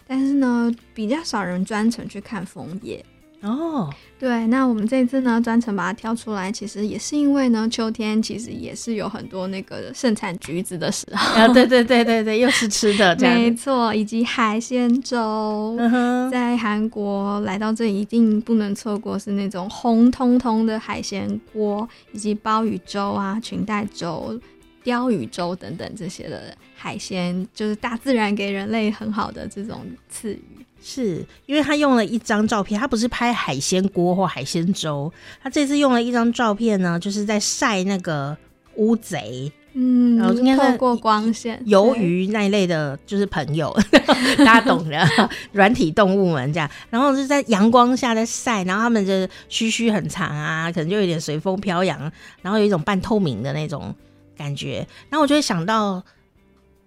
[0.06, 3.04] 但是呢，比较少人专程去看枫叶。
[3.46, 11.40] 哦，对，那我们这次呢，专程把它挑出来，其实也是因为呢，秋天其实也是有很多那个盛产橘子的时候。
[11.40, 24.40] 啊，对对对对对，又是吃的， 没错，以及海鲜粥，嗯、在韩国来到这里一定不能错过，是那种红彤彤的海鲜锅，以及鲍鱼粥啊、裙带粥、
[24.82, 30.42] 鲷鱼粥等等这些的海鲜，就是大自然给人类很好的这种赐予。
[30.88, 38.36] 是因为他用了一张照片，他不是拍海鲜锅或海鲜粥，他这次用了一张照片呢，就是在晒那个
[38.76, 43.76] 乌贼，嗯，然后应该透过光线，鱿鱼那一类的，就是朋友，
[44.38, 45.04] 大家懂的，
[45.50, 51.98] 软体动物们这样，然后就在阳光下在晒，然后他们就须须很长啊，可能就有点随风飘扬，
[52.42, 53.92] 然后有一种半透明的那种
[54.36, 56.00] 感觉，然后我就会想到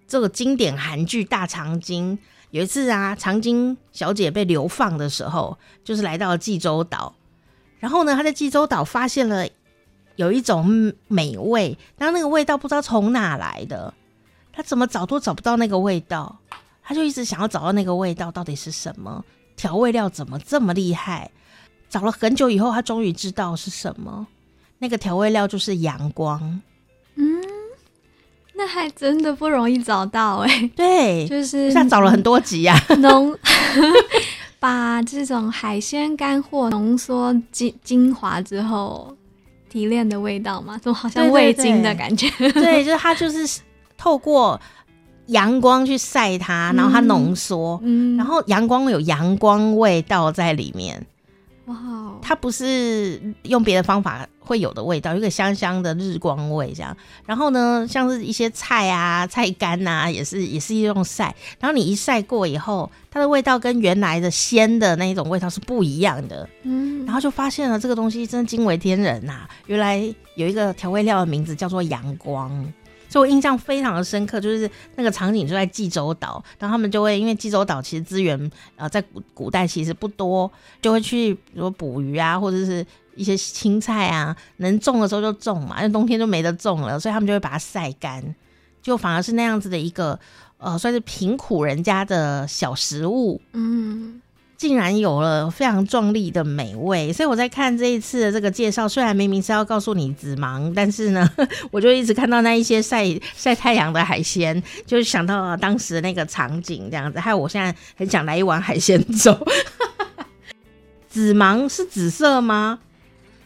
[0.07, 2.17] 这个经典韩剧《大长今》。
[2.51, 7.13] 有一次啊，长今小姐被流放的时候，就是来到了济州岛。
[7.79, 9.47] 然后呢，她在济州岛发现了
[10.15, 13.93] 有一种美味，但那个味道不知道从哪来的，
[14.51, 16.37] 她怎么找都找不到那个味道。
[16.81, 19.23] 她就一直想要找到那个味道到底是什么，
[19.55, 21.29] 调味料怎么这么厉害？
[21.87, 24.25] 找了很久以后，她终于知道是什么，
[24.79, 26.61] 那个调味料就是阳光。
[28.59, 28.61] 嗯。
[28.61, 33.33] 那还真的不容易找到哎、欸， 对， 就是像找了很多集呀、啊，浓
[34.59, 39.15] 把这种海鲜干货浓缩精精华之后
[39.69, 42.29] 提炼的味道嘛，就好像味精的感觉。
[42.37, 43.61] 对，对，对，对，就是它就是
[43.97, 44.59] 透过
[45.27, 51.05] 阳光去晒它，然后它浓缩，嗯，然后阳光有阳光味道在里面。
[51.69, 51.75] 哇，
[52.21, 56.97] 它不是用别的方法会有的味道，有个香香的日光味这样。
[57.27, 61.35] 然后呢，像是一些菜啊、菜干啊，也是也是用晒。
[61.59, 66.49] 然后你一晒过以后，它的味道跟原来的鲜的那一种味道是不一样的。
[66.63, 69.49] 嗯，然后就发现了这个东西真的惊为天人呐、啊！
[69.67, 69.97] 原来
[70.33, 72.73] 有一个调味料的名字叫做阳光。
[73.09, 80.49] 所以我印象非常的深刻，就是那个场景就在济州岛，然后他们就会因为济州岛其实资源呃在古古代其实不多，
[80.81, 88.23] 就会去比如捕鱼啊，或者是一些青菜啊，能种的时候就种嘛，因为冬天就没得种了，所以他们就会把它晒干，
[88.81, 90.19] 就反而是那样子的一个
[90.57, 94.21] 呃，算是贫苦人家的小食物，嗯。
[94.59, 101.27] 竟然有了非常壮丽的美味，所以我在看这一次的这个介绍，虽然明明是要告诉你紫芒，但是呢，
[101.71, 103.05] 我就一直看到那一些晒
[103.37, 109.33] 晒太阳的海鲜，就想到了当时那个场景这样子，还有我现在很想来一碗海鲜粥。
[111.07, 112.79] 紫芒是紫色吗？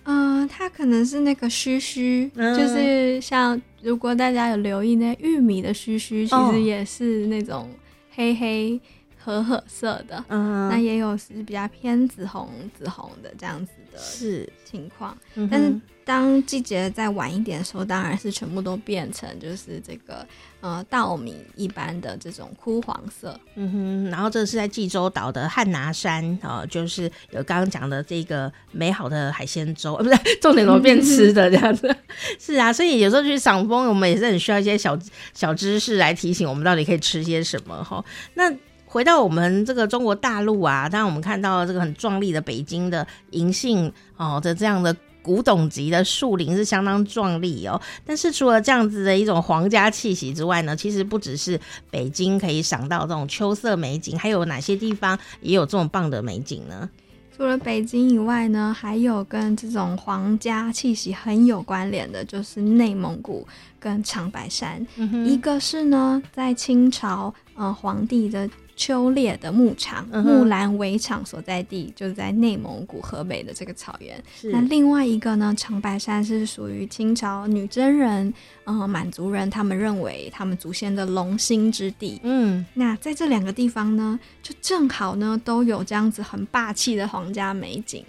[0.05, 7.69] 嗯、呃，它可能是那个须须，嗯、就是像如果大家有留意那玉米的须须，其实也是那种
[8.15, 8.81] 黑黑。
[9.23, 15.73] 褐褐色的，嗯，那也有是比较偏紫红、紫红的这样子的是情况，是但是
[16.05, 20.27] 当季节再晚一点的时候，当然是全部都变成就是这个
[20.59, 23.39] 呃稻米一般的这种枯黄色。
[23.55, 31.95] 嗯哼，然后这是在济州岛的汉拿山呃，就是有刚刚讲的这个美好的海鲜粥，呃，不是重点怎么变吃的这样子？
[32.37, 34.99] 是啊，所以有时候去赏枫，我们也是很需要一些小
[35.33, 38.03] 小知识来提醒我们到底可以吃些什么哈。
[38.33, 38.53] 那
[38.93, 47.81] 回到我们这个中国大陆啊，当然我们看到了这个很壮丽的北京的银杏哦的这样的古董级的树林是相当壮丽哦。
[48.05, 56.87] 但是除了这样子的一种皇家气息之外呢，其实不只是北京可以赏到这种秋色美景，还有哪些地方也有这种棒的美景呢？
[57.35, 63.47] 除了北京以外呢，还有跟这种皇家气息很有关联的，就是内蒙古
[63.79, 64.85] 跟长白山。
[65.25, 68.47] 一个是呢，在清朝呃皇帝的。
[68.75, 74.21] 秋猎的牧场，木兰围场所在地，嗯、就是在内蒙古河北的这个草原。
[74.51, 78.33] 那另外一个呢，长白山是属于清朝女真人，
[78.63, 82.19] 呃，满族人，他们认为他们祖先的龙兴之地。
[82.23, 88.03] 嗯，那在这两个地方呢，就正好呢都有这样子很霸气的皇家美景。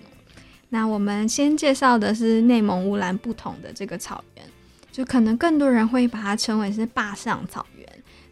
[0.70, 4.44] 那我们先介绍的是内蒙乌兰布统的这个草原，
[4.90, 7.73] 就可能更多人会把它称为是坝上草原。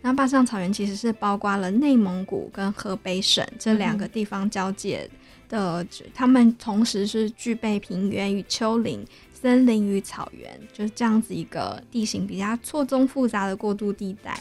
[0.05, 5.09] 那坝上草原其实是包括了内蒙古跟河北省这两个地方交界
[5.49, 14.37] 的，他、嗯、们同时是具备平原与丘陵、森林与草原，就是这样子一个地形比较错综复杂的过渡地带。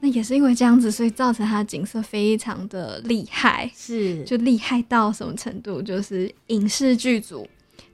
[0.00, 5.80] 那也是因为这样子，所以造成它的景色非常的厉害，是就厉害到什么程度？
[5.80, 7.46] 就是影视剧组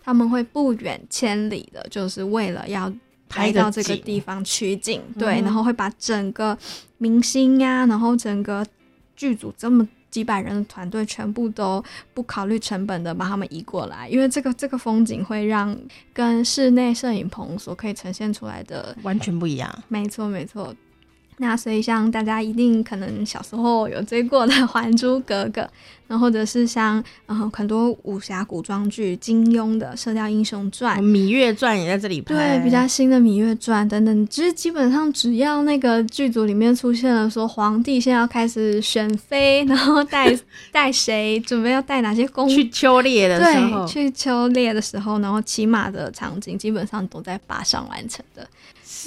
[0.03, 2.90] 他们会不远千里的，就是为了要。
[3.35, 6.57] 拍到这个地方取景，对，然后会把整个
[6.99, 8.64] 明星呀、啊，然后整个
[9.16, 11.83] 剧组这么几百人的团队全部都
[12.14, 15.77] 不考虑成本的把他们移过来，因为这个这个风景会让
[16.12, 19.68] 跟室内摄影棚所可以呈现出来的完全不一样。
[19.88, 20.75] 没错，没错。
[21.38, 25.62] 那所以像大家一定可能小时候有追过的《还珠格格》，
[26.07, 40.33] 然后或者是像嗯很多武侠古装剧，金庸的《射雕英雄传》，《芈月传》也在这里拍，对，比较新的《芈月传》等等，其实基本上只要那个剧组里面出现了说皇帝现在要开始选妃，然后带
[40.70, 48.47] 带谁，准备要带哪些宫去秋猎的时候，对，去秋猎的时候，然后骑马的场景基本上都在坝上完成的。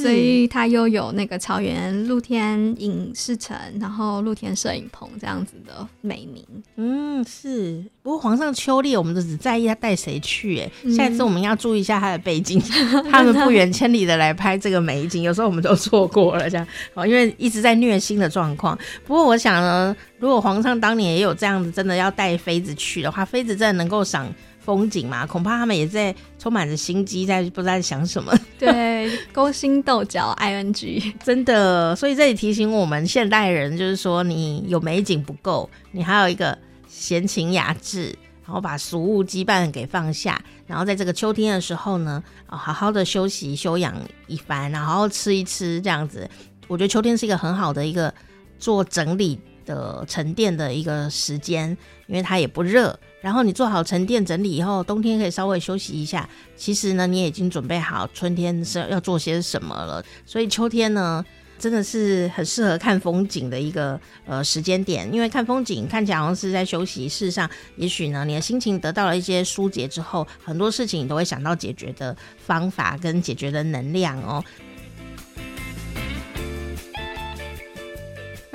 [0.04, 6.46] 所以它又有那个草原露天影视城，然后露天摄影棚这样子的美名。
[6.76, 7.84] 嗯，是。
[8.02, 10.60] 不过皇上秋猎，我们都只在意他带谁去。
[10.60, 12.62] 哎，下一次我们要注意一下他的背景，
[12.94, 16.66] 嗯、他们不远千里的来拍这个美景，有时候我们都错过了这样。
[16.94, 18.78] 哦，因为一直在虐心的状况。
[19.06, 24.28] 不过我想呢，如果皇上当年也有这样子，真的要带妃子去的话，妃子真的能够赏。
[24.68, 28.38] 风景嘛，恐怕他们也在充满着心机，在不知道在想什么。
[28.60, 31.96] 对，勾心斗角，ing，真的。
[31.96, 38.14] 所以这里提醒我们现代人，就是说你有美景不够，你还有一个闲情雅致，
[38.46, 43.96] 然后把俗物羁绊给放下，然后在这个秋天的时候呢，好好的休息休养
[44.28, 46.30] 一番，然后吃一吃这样子。
[46.68, 48.14] 我觉得秋天是一个很好的一个
[48.60, 51.70] 做整理的沉淀的一个时间，
[52.08, 53.00] 因为它也不热。
[53.22, 56.28] 然后你做好沉淀整理以后，冬天可以稍微休息一下。
[56.56, 60.04] 其实呢，你也已经准备好春天是要做些什么了。
[60.26, 61.24] 所以秋天呢，
[61.60, 65.12] 真的是很适合看风景的一个呃时间点。
[65.14, 74.42] 因为看风景看起来好像是在休息，事实上，也许呢，你的心情得到了一些疏解之后，很多事情你都会想到解决的方法跟解决的能量哦。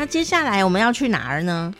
[0.03, 1.72] 那接下来我们要去哪儿呢？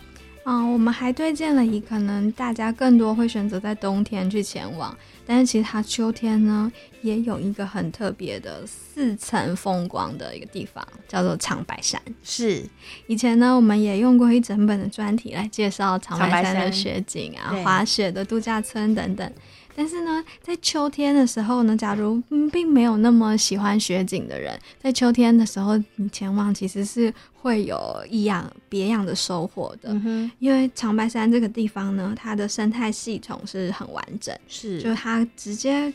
[0.45, 4.97] 嗯、哦，我们还推荐了一可能大家更多会选择在冬天去前往，
[5.27, 6.71] 但是其实它秋天呢
[7.01, 12.01] 也有一个很特别的四层风光的一个地方，叫做长白山。
[12.23, 12.65] 是，
[13.09, 19.33] 以前呢我们也用过一整本的专题来介绍长白山的雪景啊、滑雪的度假村等等。
[19.75, 29.95] 但是呢，在秋天的时候呢，假如、嗯、并没有那么喜欢雪景的人，在秋天的时候你前往，其实是会有异样别样的收获的。
[30.39, 35.93] 因为长白山这个地方呢，它的生态系统是很完整，是，就是它直接。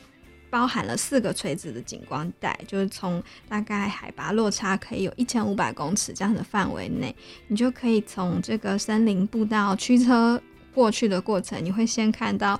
[0.49, 7.13] 包含了四个垂直的景观带，就是从大概海拔落差可以有一千五百公尺这样的范围内，
[7.49, 10.41] 你就可以从这个森林步道驱车
[10.73, 12.57] 过去的过程，你会先看到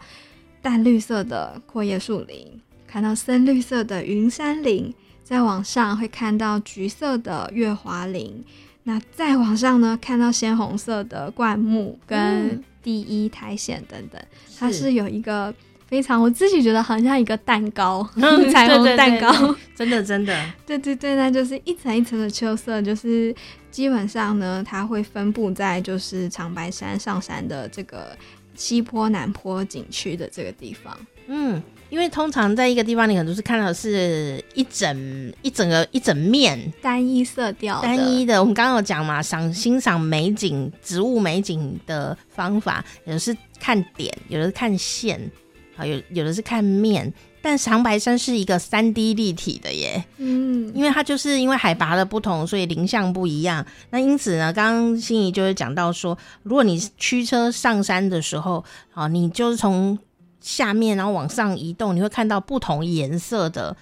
[0.67, 2.45] 淡绿色的阔叶树林，
[2.85, 4.93] 看到深绿色的云杉林，
[5.23, 8.43] 再往上会看到橘色的月华林，
[8.83, 14.27] 那再往上呢，看到鲜红色的灌木跟第一苔藓等等，嗯、
[14.59, 15.55] 它是有一个。
[15.89, 23.33] 非常，我自己觉得好像一个蛋糕，嗯、 彩虹蛋糕，对对对对真的真的，对对对，那就是一层一层的秋色，就是
[23.71, 28.17] 基本上呢，它会分布在就是长白山上山的这个
[28.57, 30.97] 西坡、南坡景区的这个地方。
[31.27, 38.39] 嗯，因为通常在一个地方，你可能都是看到是一整一整个一整面单一色调、单一的。
[38.39, 45.31] 我们刚刚有讲嘛，赏欣赏美景、植物美景的方法，有的是看点，有的是看线。
[45.75, 47.13] 啊，有有的是看面，
[47.47, 53.65] 但长白山是一个三 D 立体的耶，嗯，因为它就是因为海拔的不同，所以林相不一样。
[53.89, 59.97] 那因此呢，刚刚心仪就是讲到说，如果你驱车上山的时候，啊，你就是从
[60.41, 63.73] 下面然后往上移动，你会看到不同颜色的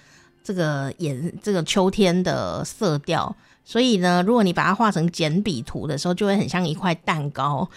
[0.44, 3.34] 这个颜，这个秋天的色调。
[3.64, 7.68] 所以呢，如果你把它画成简笔图的时候，就会很像一块蛋糕，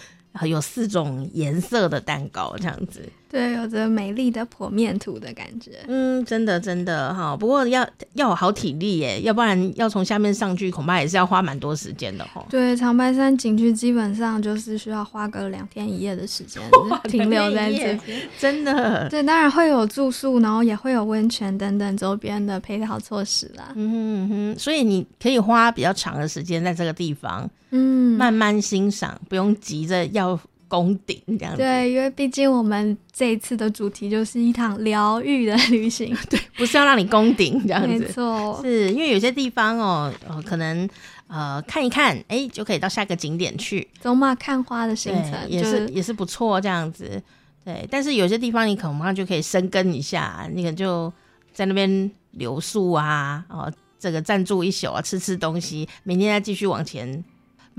[0.44, 3.12] 有四种颜色的蛋糕这样子。
[3.30, 5.72] 对，有着美丽的剖面图的感觉。
[5.88, 12.44] 嗯，真的真的哈，不过要要有好体力耶，要不然要从下面上去，恐怕也是要花蛮多时间的哈。
[12.50, 16.60] 对，长白山景区基本上就是需要花个两天一夜的时间
[17.08, 19.08] 停留在这边，真的。
[19.10, 23.72] 对，当然会有住宿，然后也会有温泉等等周边的配套措施啦。
[23.76, 30.40] 嗯哼嗯哼，所以你可以花比较长的时间在这个地方，嗯，慢慢欣赏，不用急着要。
[30.70, 40.88] 攻顶这样子，对，因为毕竟我们这一次的主题就是一趟疗愈的旅行， 对，不是要让你攻顶这样子，没错，是因为有些地方哦，呃、可能
[41.28, 47.22] 呃看一看，哎，就可以到下一个景点去，走马看花的行程也是也是不错这样子，
[47.65, 51.11] 对，但是有些地方你可能就可以深耕一下，你可能就
[51.51, 57.24] 在那边留宿啊，哦，这个暂住一宿啊，吃吃东西，明天再继续往前。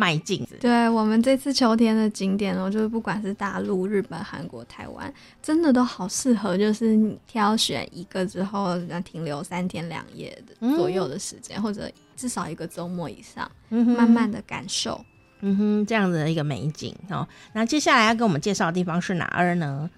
[0.01, 15.05] 迈进，对我们这次秋天的景点哦，就是不管是大陆、日本、韩国、台湾，真的都好适合，就是你挑选一个之后，那停留三天两夜的左右的时间，嗯、或者至少一个周末以上，嗯、慢慢的感受，
[15.43, 17.29] 嗯哼，这样子的一个美景哦。
[17.53, 19.91] 那接下来要跟我们介绍的地方是哪儿呢？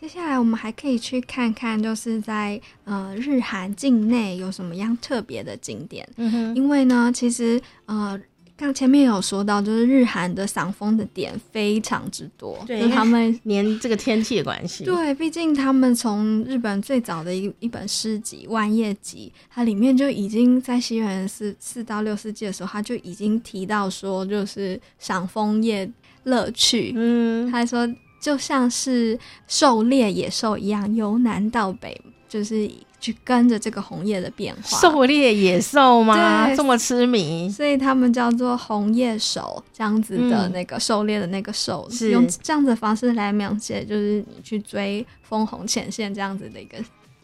[0.00, 6.08] 接下来我们还可以去看看，就是在呃日韩境内有什么样特别的景点。
[6.16, 8.16] 嗯哼，因为呢，其实呃。
[8.58, 25.88] 刚前面有说到，就是日韩的赏枫的点非常之多，对，他们 连这个天气的关系，对，毕竟他们从日本最早的一一本诗集《万叶集》，它里面就已经在西元四四到六世纪的时候，他就已经提到说，就是赏枫叶
[26.24, 27.88] 乐趣，嗯，他还说
[28.20, 31.98] 就像是狩猎野兽一样，由南到北，
[32.28, 32.68] 就是。
[33.00, 36.46] 去跟着这个红叶的变化，狩猎野兽吗？
[36.46, 46.76] 对这么痴迷，所以他们叫做红叶狩，这样子的那个狩猎的那个狩，嗯、是用这样子的方式来描写，就是你去追枫红前线这样子的一个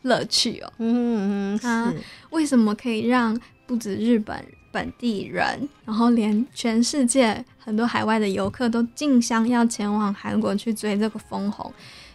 [0.02, 0.72] 乐趣哦。
[0.78, 1.92] 嗯嗯，它
[2.30, 11.72] 为什么可以让不止日本本地人，然后连全世界很多海外的游客都竞相要前往韩国去追这个枫红？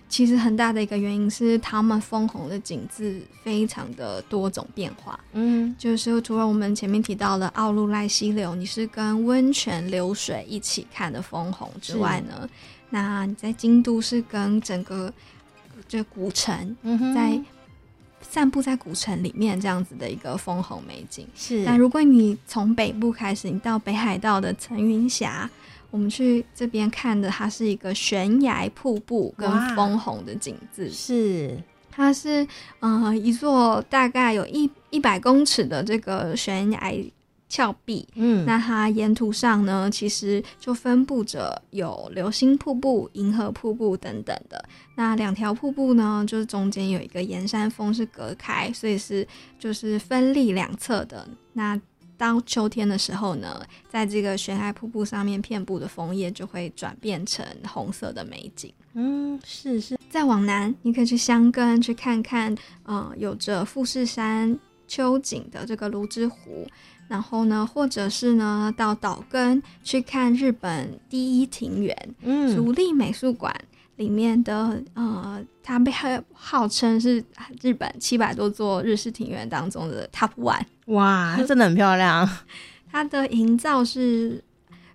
[0.10, 5.18] 其实很大的一个原因是，他们枫红的景致非常的多种变化。
[5.34, 12.50] 嗯，就是除了我们前面提到的奥路赖溪流，你是跟温泉流水一起看的枫红之外呢，
[12.90, 15.14] 那你在京都是跟整个
[15.88, 16.76] 这古城，
[17.14, 17.40] 在
[18.22, 21.28] 散步在古城里面这样子的一个枫红美景。
[21.36, 25.48] 是，但如果你从北部开始，你到北海道的层云峡。
[25.92, 30.90] 我们去这边看的，它是一个悬崖瀑布跟枫红的景致。
[30.92, 31.58] 是，
[31.90, 32.48] 它是
[32.80, 36.94] 呃一座大概有一一百公尺的这个悬崖
[37.48, 38.08] 峭壁。
[38.14, 44.64] 嗯，那它沿途上呢，其实就分布着有流星瀑布、银河瀑布等等的。
[44.96, 49.28] 那两条瀑布呢，就是中间有一个岩山峰是隔开，所以是
[49.58, 51.28] 就是分立两侧的。
[51.54, 51.80] 那
[52.20, 58.74] 当秋天的时候呢，在这个悬崖瀑布上面遍布的枫叶就会转变成红色的美景。
[58.94, 59.98] 嗯，是是。
[60.10, 62.54] 再往南，你可以去箱根去看看，
[62.84, 66.68] 呃，有着富士山秋景的这个芦之湖。
[67.08, 73.56] 然后呢，或者是呢，到岛根去看日本第一庭园，嗯，足立美术馆
[74.00, 75.92] 里面的，呃，它被
[76.34, 77.24] 号称是
[77.62, 80.64] 日本七百多座日式庭院当中的 top one。
[80.88, 82.28] 哇，它 真的很漂亮，
[82.92, 84.44] 它的营造是。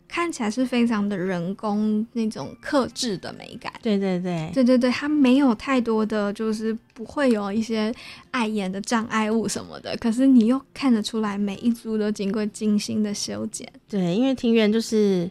[0.07, 7.92] 看起来是非常的人工那种克制的美感，对对对，对对对，它没有太多的就是不会有一些
[8.30, 13.68] 碍眼的障碍物什么的，可是你又看得出来每一株都经过精心的修剪。
[13.88, 15.28] 对，因为庭院就是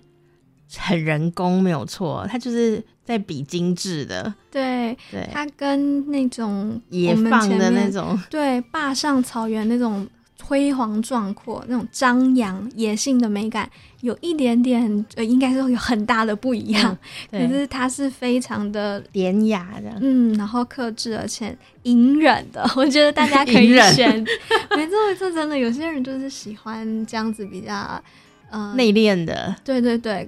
[0.78, 4.34] 很人工，没有错，它就是在比精致的。
[4.52, 10.08] 对，对，它跟那种野放的那种，对，坝上草原那种。
[10.46, 13.68] 辉煌壮阔，那种张扬野性的美感，
[14.02, 16.98] 有一点点，呃，应该是有很大的不一样。
[17.32, 22.62] 嗯、可是它是非常的典雅的，嗯，然后克制而且隐忍的。
[22.76, 24.26] 我觉得大家可以选，忍
[24.76, 28.04] 没错没错，真的有些人就是喜欢这样子比较，
[28.50, 29.56] 呃，内敛的。
[29.64, 30.28] 对对对，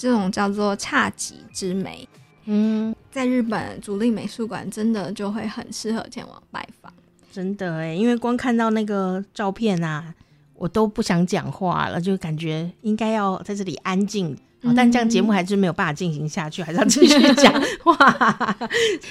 [0.00, 2.08] 这种叫做侘寂之美。
[2.46, 6.90] 嗯，在日本主力美术馆真的就会很适合前往拜访。
[7.30, 10.14] 真的哎，因为光看到那个照片啊，
[10.54, 14.34] 我都不想讲话了，就感觉应该要在这里安静。
[14.62, 17.52] 嗯、但这样节目还是没有办法进行下去，还是要继续讲。
[17.84, 18.56] 哇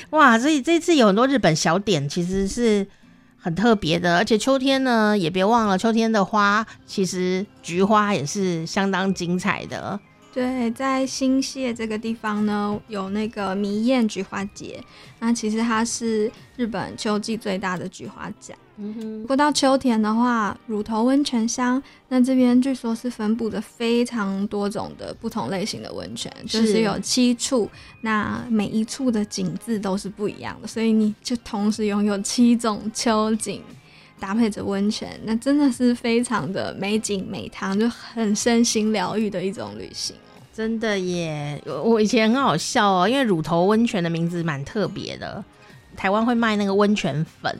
[0.09, 2.85] 哇，所以这次有很多日本小点，其实是
[3.37, 4.17] 很特别的。
[4.17, 9.99] 而且秋天呢，也别忘了秋天的花，其实菊花也是相当精彩的。
[10.31, 14.83] 对，在新泻这个地方呢，有那个迷艳菊花节。
[15.19, 18.57] 那其实它是日本秋季最大的菊花奖。
[18.77, 19.21] 嗯哼。
[19.23, 27.69] 不过到秋天的话，乳头温泉乡，那这边据说是分布着非常多种的不同类型的温泉，是就是有七处，
[28.01, 33.61] 那每一处的景致都是不一样的，所以你就同时拥有七种秋景，
[34.19, 40.15] 搭配着温泉，那真的是非常的美景美汤，就很身心疗愈的一种旅行。
[40.53, 41.61] 真的耶！
[41.65, 45.43] 我以前很好笑哦，因为乳头温泉的名字蛮特别的，
[45.95, 47.57] 台湾会卖那个温泉粉。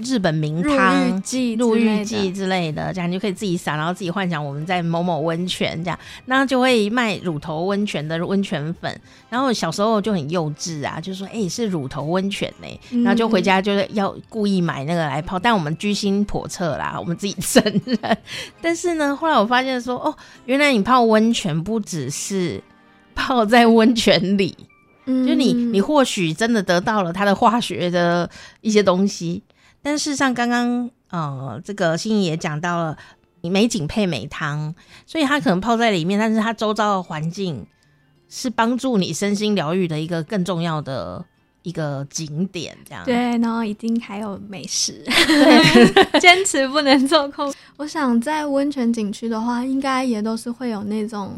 [0.00, 9.00] 日本名汤、入浴剂、入浴剂之类的，这样你就可以自己撒，然后自己幻想我们在某某温泉这样，那就会卖乳头温泉的温泉粉。
[9.28, 12.80] 然后小时候就很幼稚啊，就说：“哎、欸，是乳头温泉呢。
[12.90, 18.18] 嗯”然后就回家就是要故意买那个来泡，但我们居心叵测啦，我们自己承认。
[18.62, 20.16] 但是呢，后来我发现说：“哦，
[20.46, 22.62] 原来你泡温泉不只是
[23.14, 24.56] 泡在温泉里，
[25.04, 28.30] 嗯、就你你或许真的得到了它的化学的
[28.62, 29.42] 一些东西。”
[29.82, 32.96] 但事实上，刚刚呃，这个心怡也讲到了，
[33.40, 34.74] 你美景配美汤，
[35.06, 37.66] 所以它可能泡在里面，但是它周遭的环境
[38.28, 41.24] 是帮助你身心疗愈的一个更重要的
[41.62, 43.04] 一个景点，这样。
[43.04, 47.52] 对，然后一定还有美食， 对，坚持不能做空。
[47.76, 51.32] 我想在温泉景区的话，应该也都是会有那种。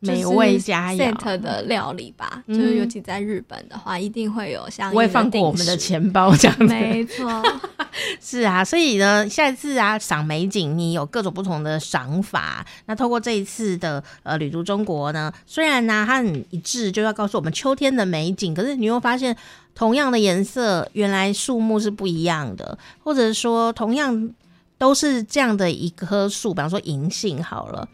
[0.00, 4.90] 美味佳肴 set 的料理吧，嗯、就是尤其在日本的话，一定会有像。
[4.90, 6.64] 不会放过我们的钱包这样子。
[6.64, 7.42] 没错，
[8.18, 12.64] 是啊，所以呢，下一次啊，赏美景，你有各种不同的赏法。
[12.86, 19.36] 那透过这一次的呃旅途中国呢，虽然呢、啊、它很一致，就要告诉我们秋天的美景，可是你又发现，
[19.74, 24.30] 同样的颜色，原来树木是不一样的，或者说同样
[24.78, 27.86] 都是这样的一棵树，比方说银杏好了。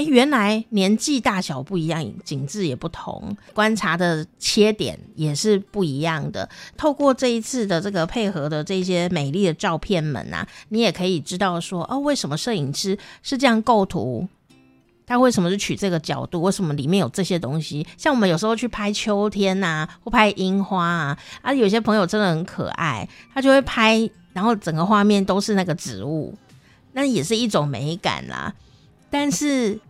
[0.00, 6.48] 哎，原来年纪大小不一样，景致也不同，观察的切点也是不一样的。
[6.74, 14.26] 透过这一次的这个配合的这些美丽的照片们啊，你也可以知道说，哦，为什么摄影师是这样构图？
[15.06, 16.40] 他为什么是取这个角度？
[16.40, 17.86] 为什么里面有这些东西？
[17.98, 26.34] 像我们有时候去拍秋天呐、或拍樱花啊，啊，有些朋友真的很可爱，他就会拍，然后整个画面都是那个植物，
[26.92, 28.54] 那也是一种美感啦。
[29.12, 29.80] 但是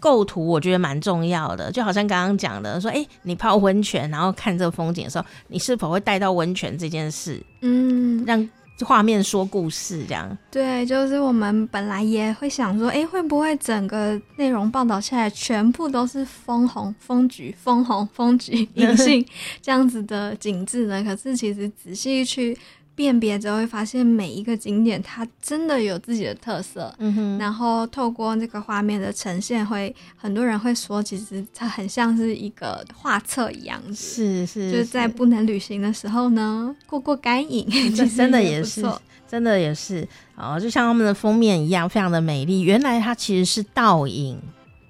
[0.00, 7.42] 构图我觉得蛮重要的，就好像刚刚讲的，说，哎，你泡温泉，然后看这个风景的时候，你是否会带到温泉这件事？
[7.60, 8.48] 嗯，让
[8.80, 10.38] 画面说故事，这样。
[10.50, 19.24] 对，就是我们本来也会想说，哎，会不会整个内容报道下来，全部都是枫红、枫菊、枫红、枫菊、银杏
[19.60, 21.02] 这样子的景致呢？
[21.02, 22.56] 可是其实仔细去。
[22.98, 38.84] 辨别之后会发现每一个景点它真的有自己的特色，嗯哼，然后透过这个画面的呈现会，会很多人会说，其实它很像是一个画册一样子，是是，就是在不能旅行的时候呢，过过干瘾，这 真的也是，
[39.28, 40.04] 真的也是，
[40.36, 42.62] 哦，就像他们的封面一样，非常的美丽。
[42.62, 44.36] 原来它其实是倒影，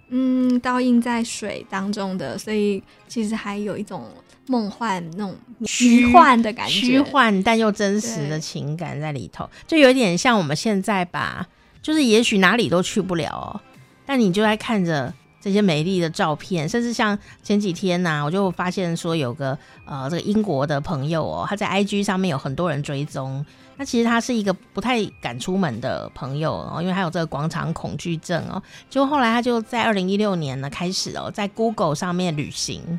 [0.09, 4.07] 嗯，倒映在水当中的，所以其实还有一种
[4.49, 5.35] 梦幻那种
[5.65, 11.47] 虚幻的感觉，虚幻但又真实的情感在里头，就有点像我们现在吧，
[11.83, 13.61] 就是也许哪里都去不了哦，
[14.07, 23.45] 但你就在看着这些美丽的照片，甚至像前几天呐、啊，我就发现说有个呃这个英国的朋友哦，他在 IG 上面有很多人追踪。
[23.81, 28.61] 那其实他是一个不太敢出门的朋友哦，因为他有这个广场恐惧症哦。
[28.91, 32.99] 就后来他就在二零一六年呢开始哦，在 Google 上面旅行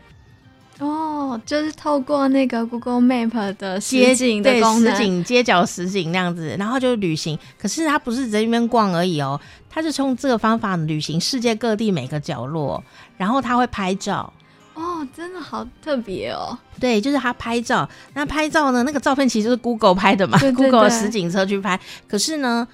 [0.80, 7.38] 哦，就是透过那个 Google Map 的实景的功能，实景街角实景那样子，然后就旅行。
[7.61, 12.82] 可是他不是在那边逛而已哦，他是从这个方法旅行世界各地每个角落，
[13.17, 14.32] 然后他会拍照。
[14.75, 16.57] 哦，真的好特别哦！
[16.80, 17.88] 对，就是他拍照。
[18.13, 18.82] 那拍照呢？
[18.84, 21.77] 那个照片其实就是 Google 拍的嘛对对对，Google 的实景车去拍。
[22.07, 22.65] 可是呢，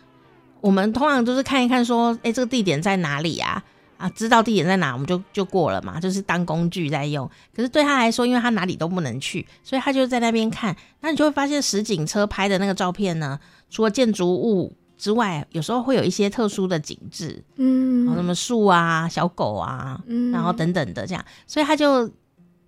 [0.62, 3.64] 我们通常都是看一看，说，哎、欸，这个地点在哪里啊？
[3.98, 7.30] 啊，知道地点在哪，我们就就过了嘛，就是当工具在用。
[7.56, 10.76] 可是对他来说，因为他哪里都不能去，所以他就在那边看。
[11.02, 13.40] 那你就会发现，实景车拍的那个照片呢，
[13.70, 14.76] 除了建筑物。
[14.98, 22.10] 之外，有时候会有一些特殊的景致，嗯，什么树啊、小狗啊，嗯，然后等等的这样，所以他就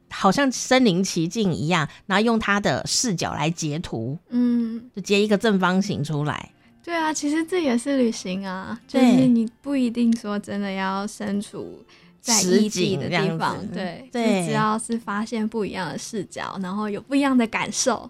[0.10, 6.52] 好像身临其境一样，然后用他的视角来截图，嗯，就截一个正方形出来。
[6.88, 11.84] 对啊，其实这也是旅行啊，就是你不一定说真的要身处
[12.22, 18.10] 在实景的地方，对，对，只要是发现不一样的视角，然后有不一样的感受。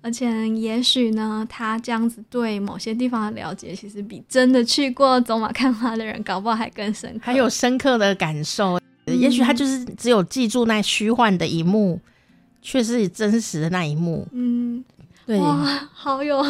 [0.00, 8.80] 而且也许呢，他这样子对某些地方的了解，其实比真的去过走马看花的人，搞不好还更深刻，还有深刻的感受。
[9.04, 12.00] 嗯、也许他就是只有记住那虚幻的一幕，
[12.62, 14.26] 却是真实的那一幕。
[14.32, 14.82] 嗯，
[15.26, 16.42] 对，哇，好有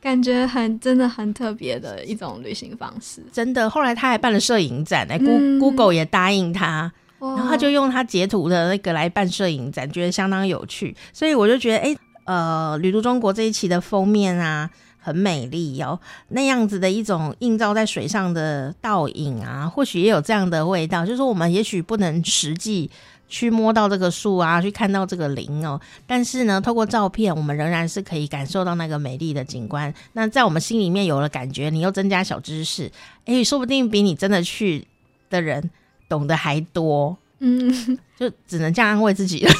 [0.00, 3.22] 感觉很，很真的很特别的一种旅行方式。
[3.32, 10.94] 真的，后来他还办了摄影展，哎、嗯、Google 也答应他，然后他就用他截图的那个来办摄影展，觉得相当有趣。
[11.12, 11.96] 所以我就觉得，哎。
[12.28, 14.68] 呃，旅途中国这一期的封面啊，
[14.98, 15.98] 很美丽哦。
[16.28, 21.06] 那样子的一种映照在水上的倒影啊，或许也有这样的味道。
[21.06, 22.90] 就是说，我们也许不能实际
[23.28, 29.92] 去摸到这个树啊，去看到这个林哦，但是呢，透过照片，我们仍然是可以感受到那个美丽的景观。
[30.14, 32.90] 那在我们心里面有了感觉，你又增加小知识，
[33.26, 34.86] 诶，说不定比你真的去
[35.28, 35.70] 的人
[36.08, 37.16] 懂得还多。
[37.40, 39.52] 嗯，就只能这样安慰自己了。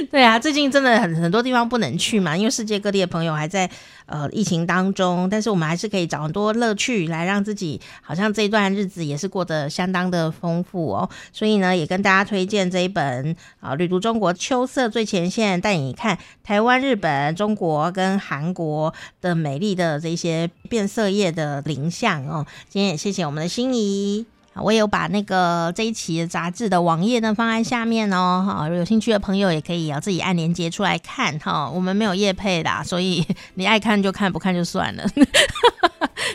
[0.10, 3.68] 对啊，最近真的很很多地方不能去嘛，因为世界各地的朋友还在
[4.06, 11.08] 呃疫情当中，但是我们还是可以找很多乐趣来让自己好像这一段日子也是过得相当的丰富哦。
[11.32, 22.46] 所以呢，也跟大家推荐这一本啊、《旅途中国秋色最前线》，带你看台湾、日本、中国跟韩国的美丽的这些变色页的林相哦。
[22.68, 24.26] 今天也谢谢我们的心怡。
[24.56, 31.70] 我有把那个这一期杂志的网页呢放在下面哦，哈，有兴趣的朋友也可以啊自己按链接出来看哈。
[31.70, 35.04] 我们没有业配的，所以 你爱看就看，不看就算了。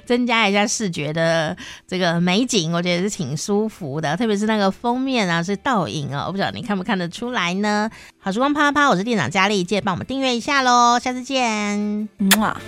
[0.05, 1.55] 增加一下视觉的
[1.87, 7.89] 这个美景，我觉得是挺舒服的，特别是那个封面啊是倒影哦，我不知道你看不看得出来呢？
[8.19, 12.59] 好时光啪啪啪，我是店长佳丽，记得帮我们订阅一下喽，下次见，嗯啊。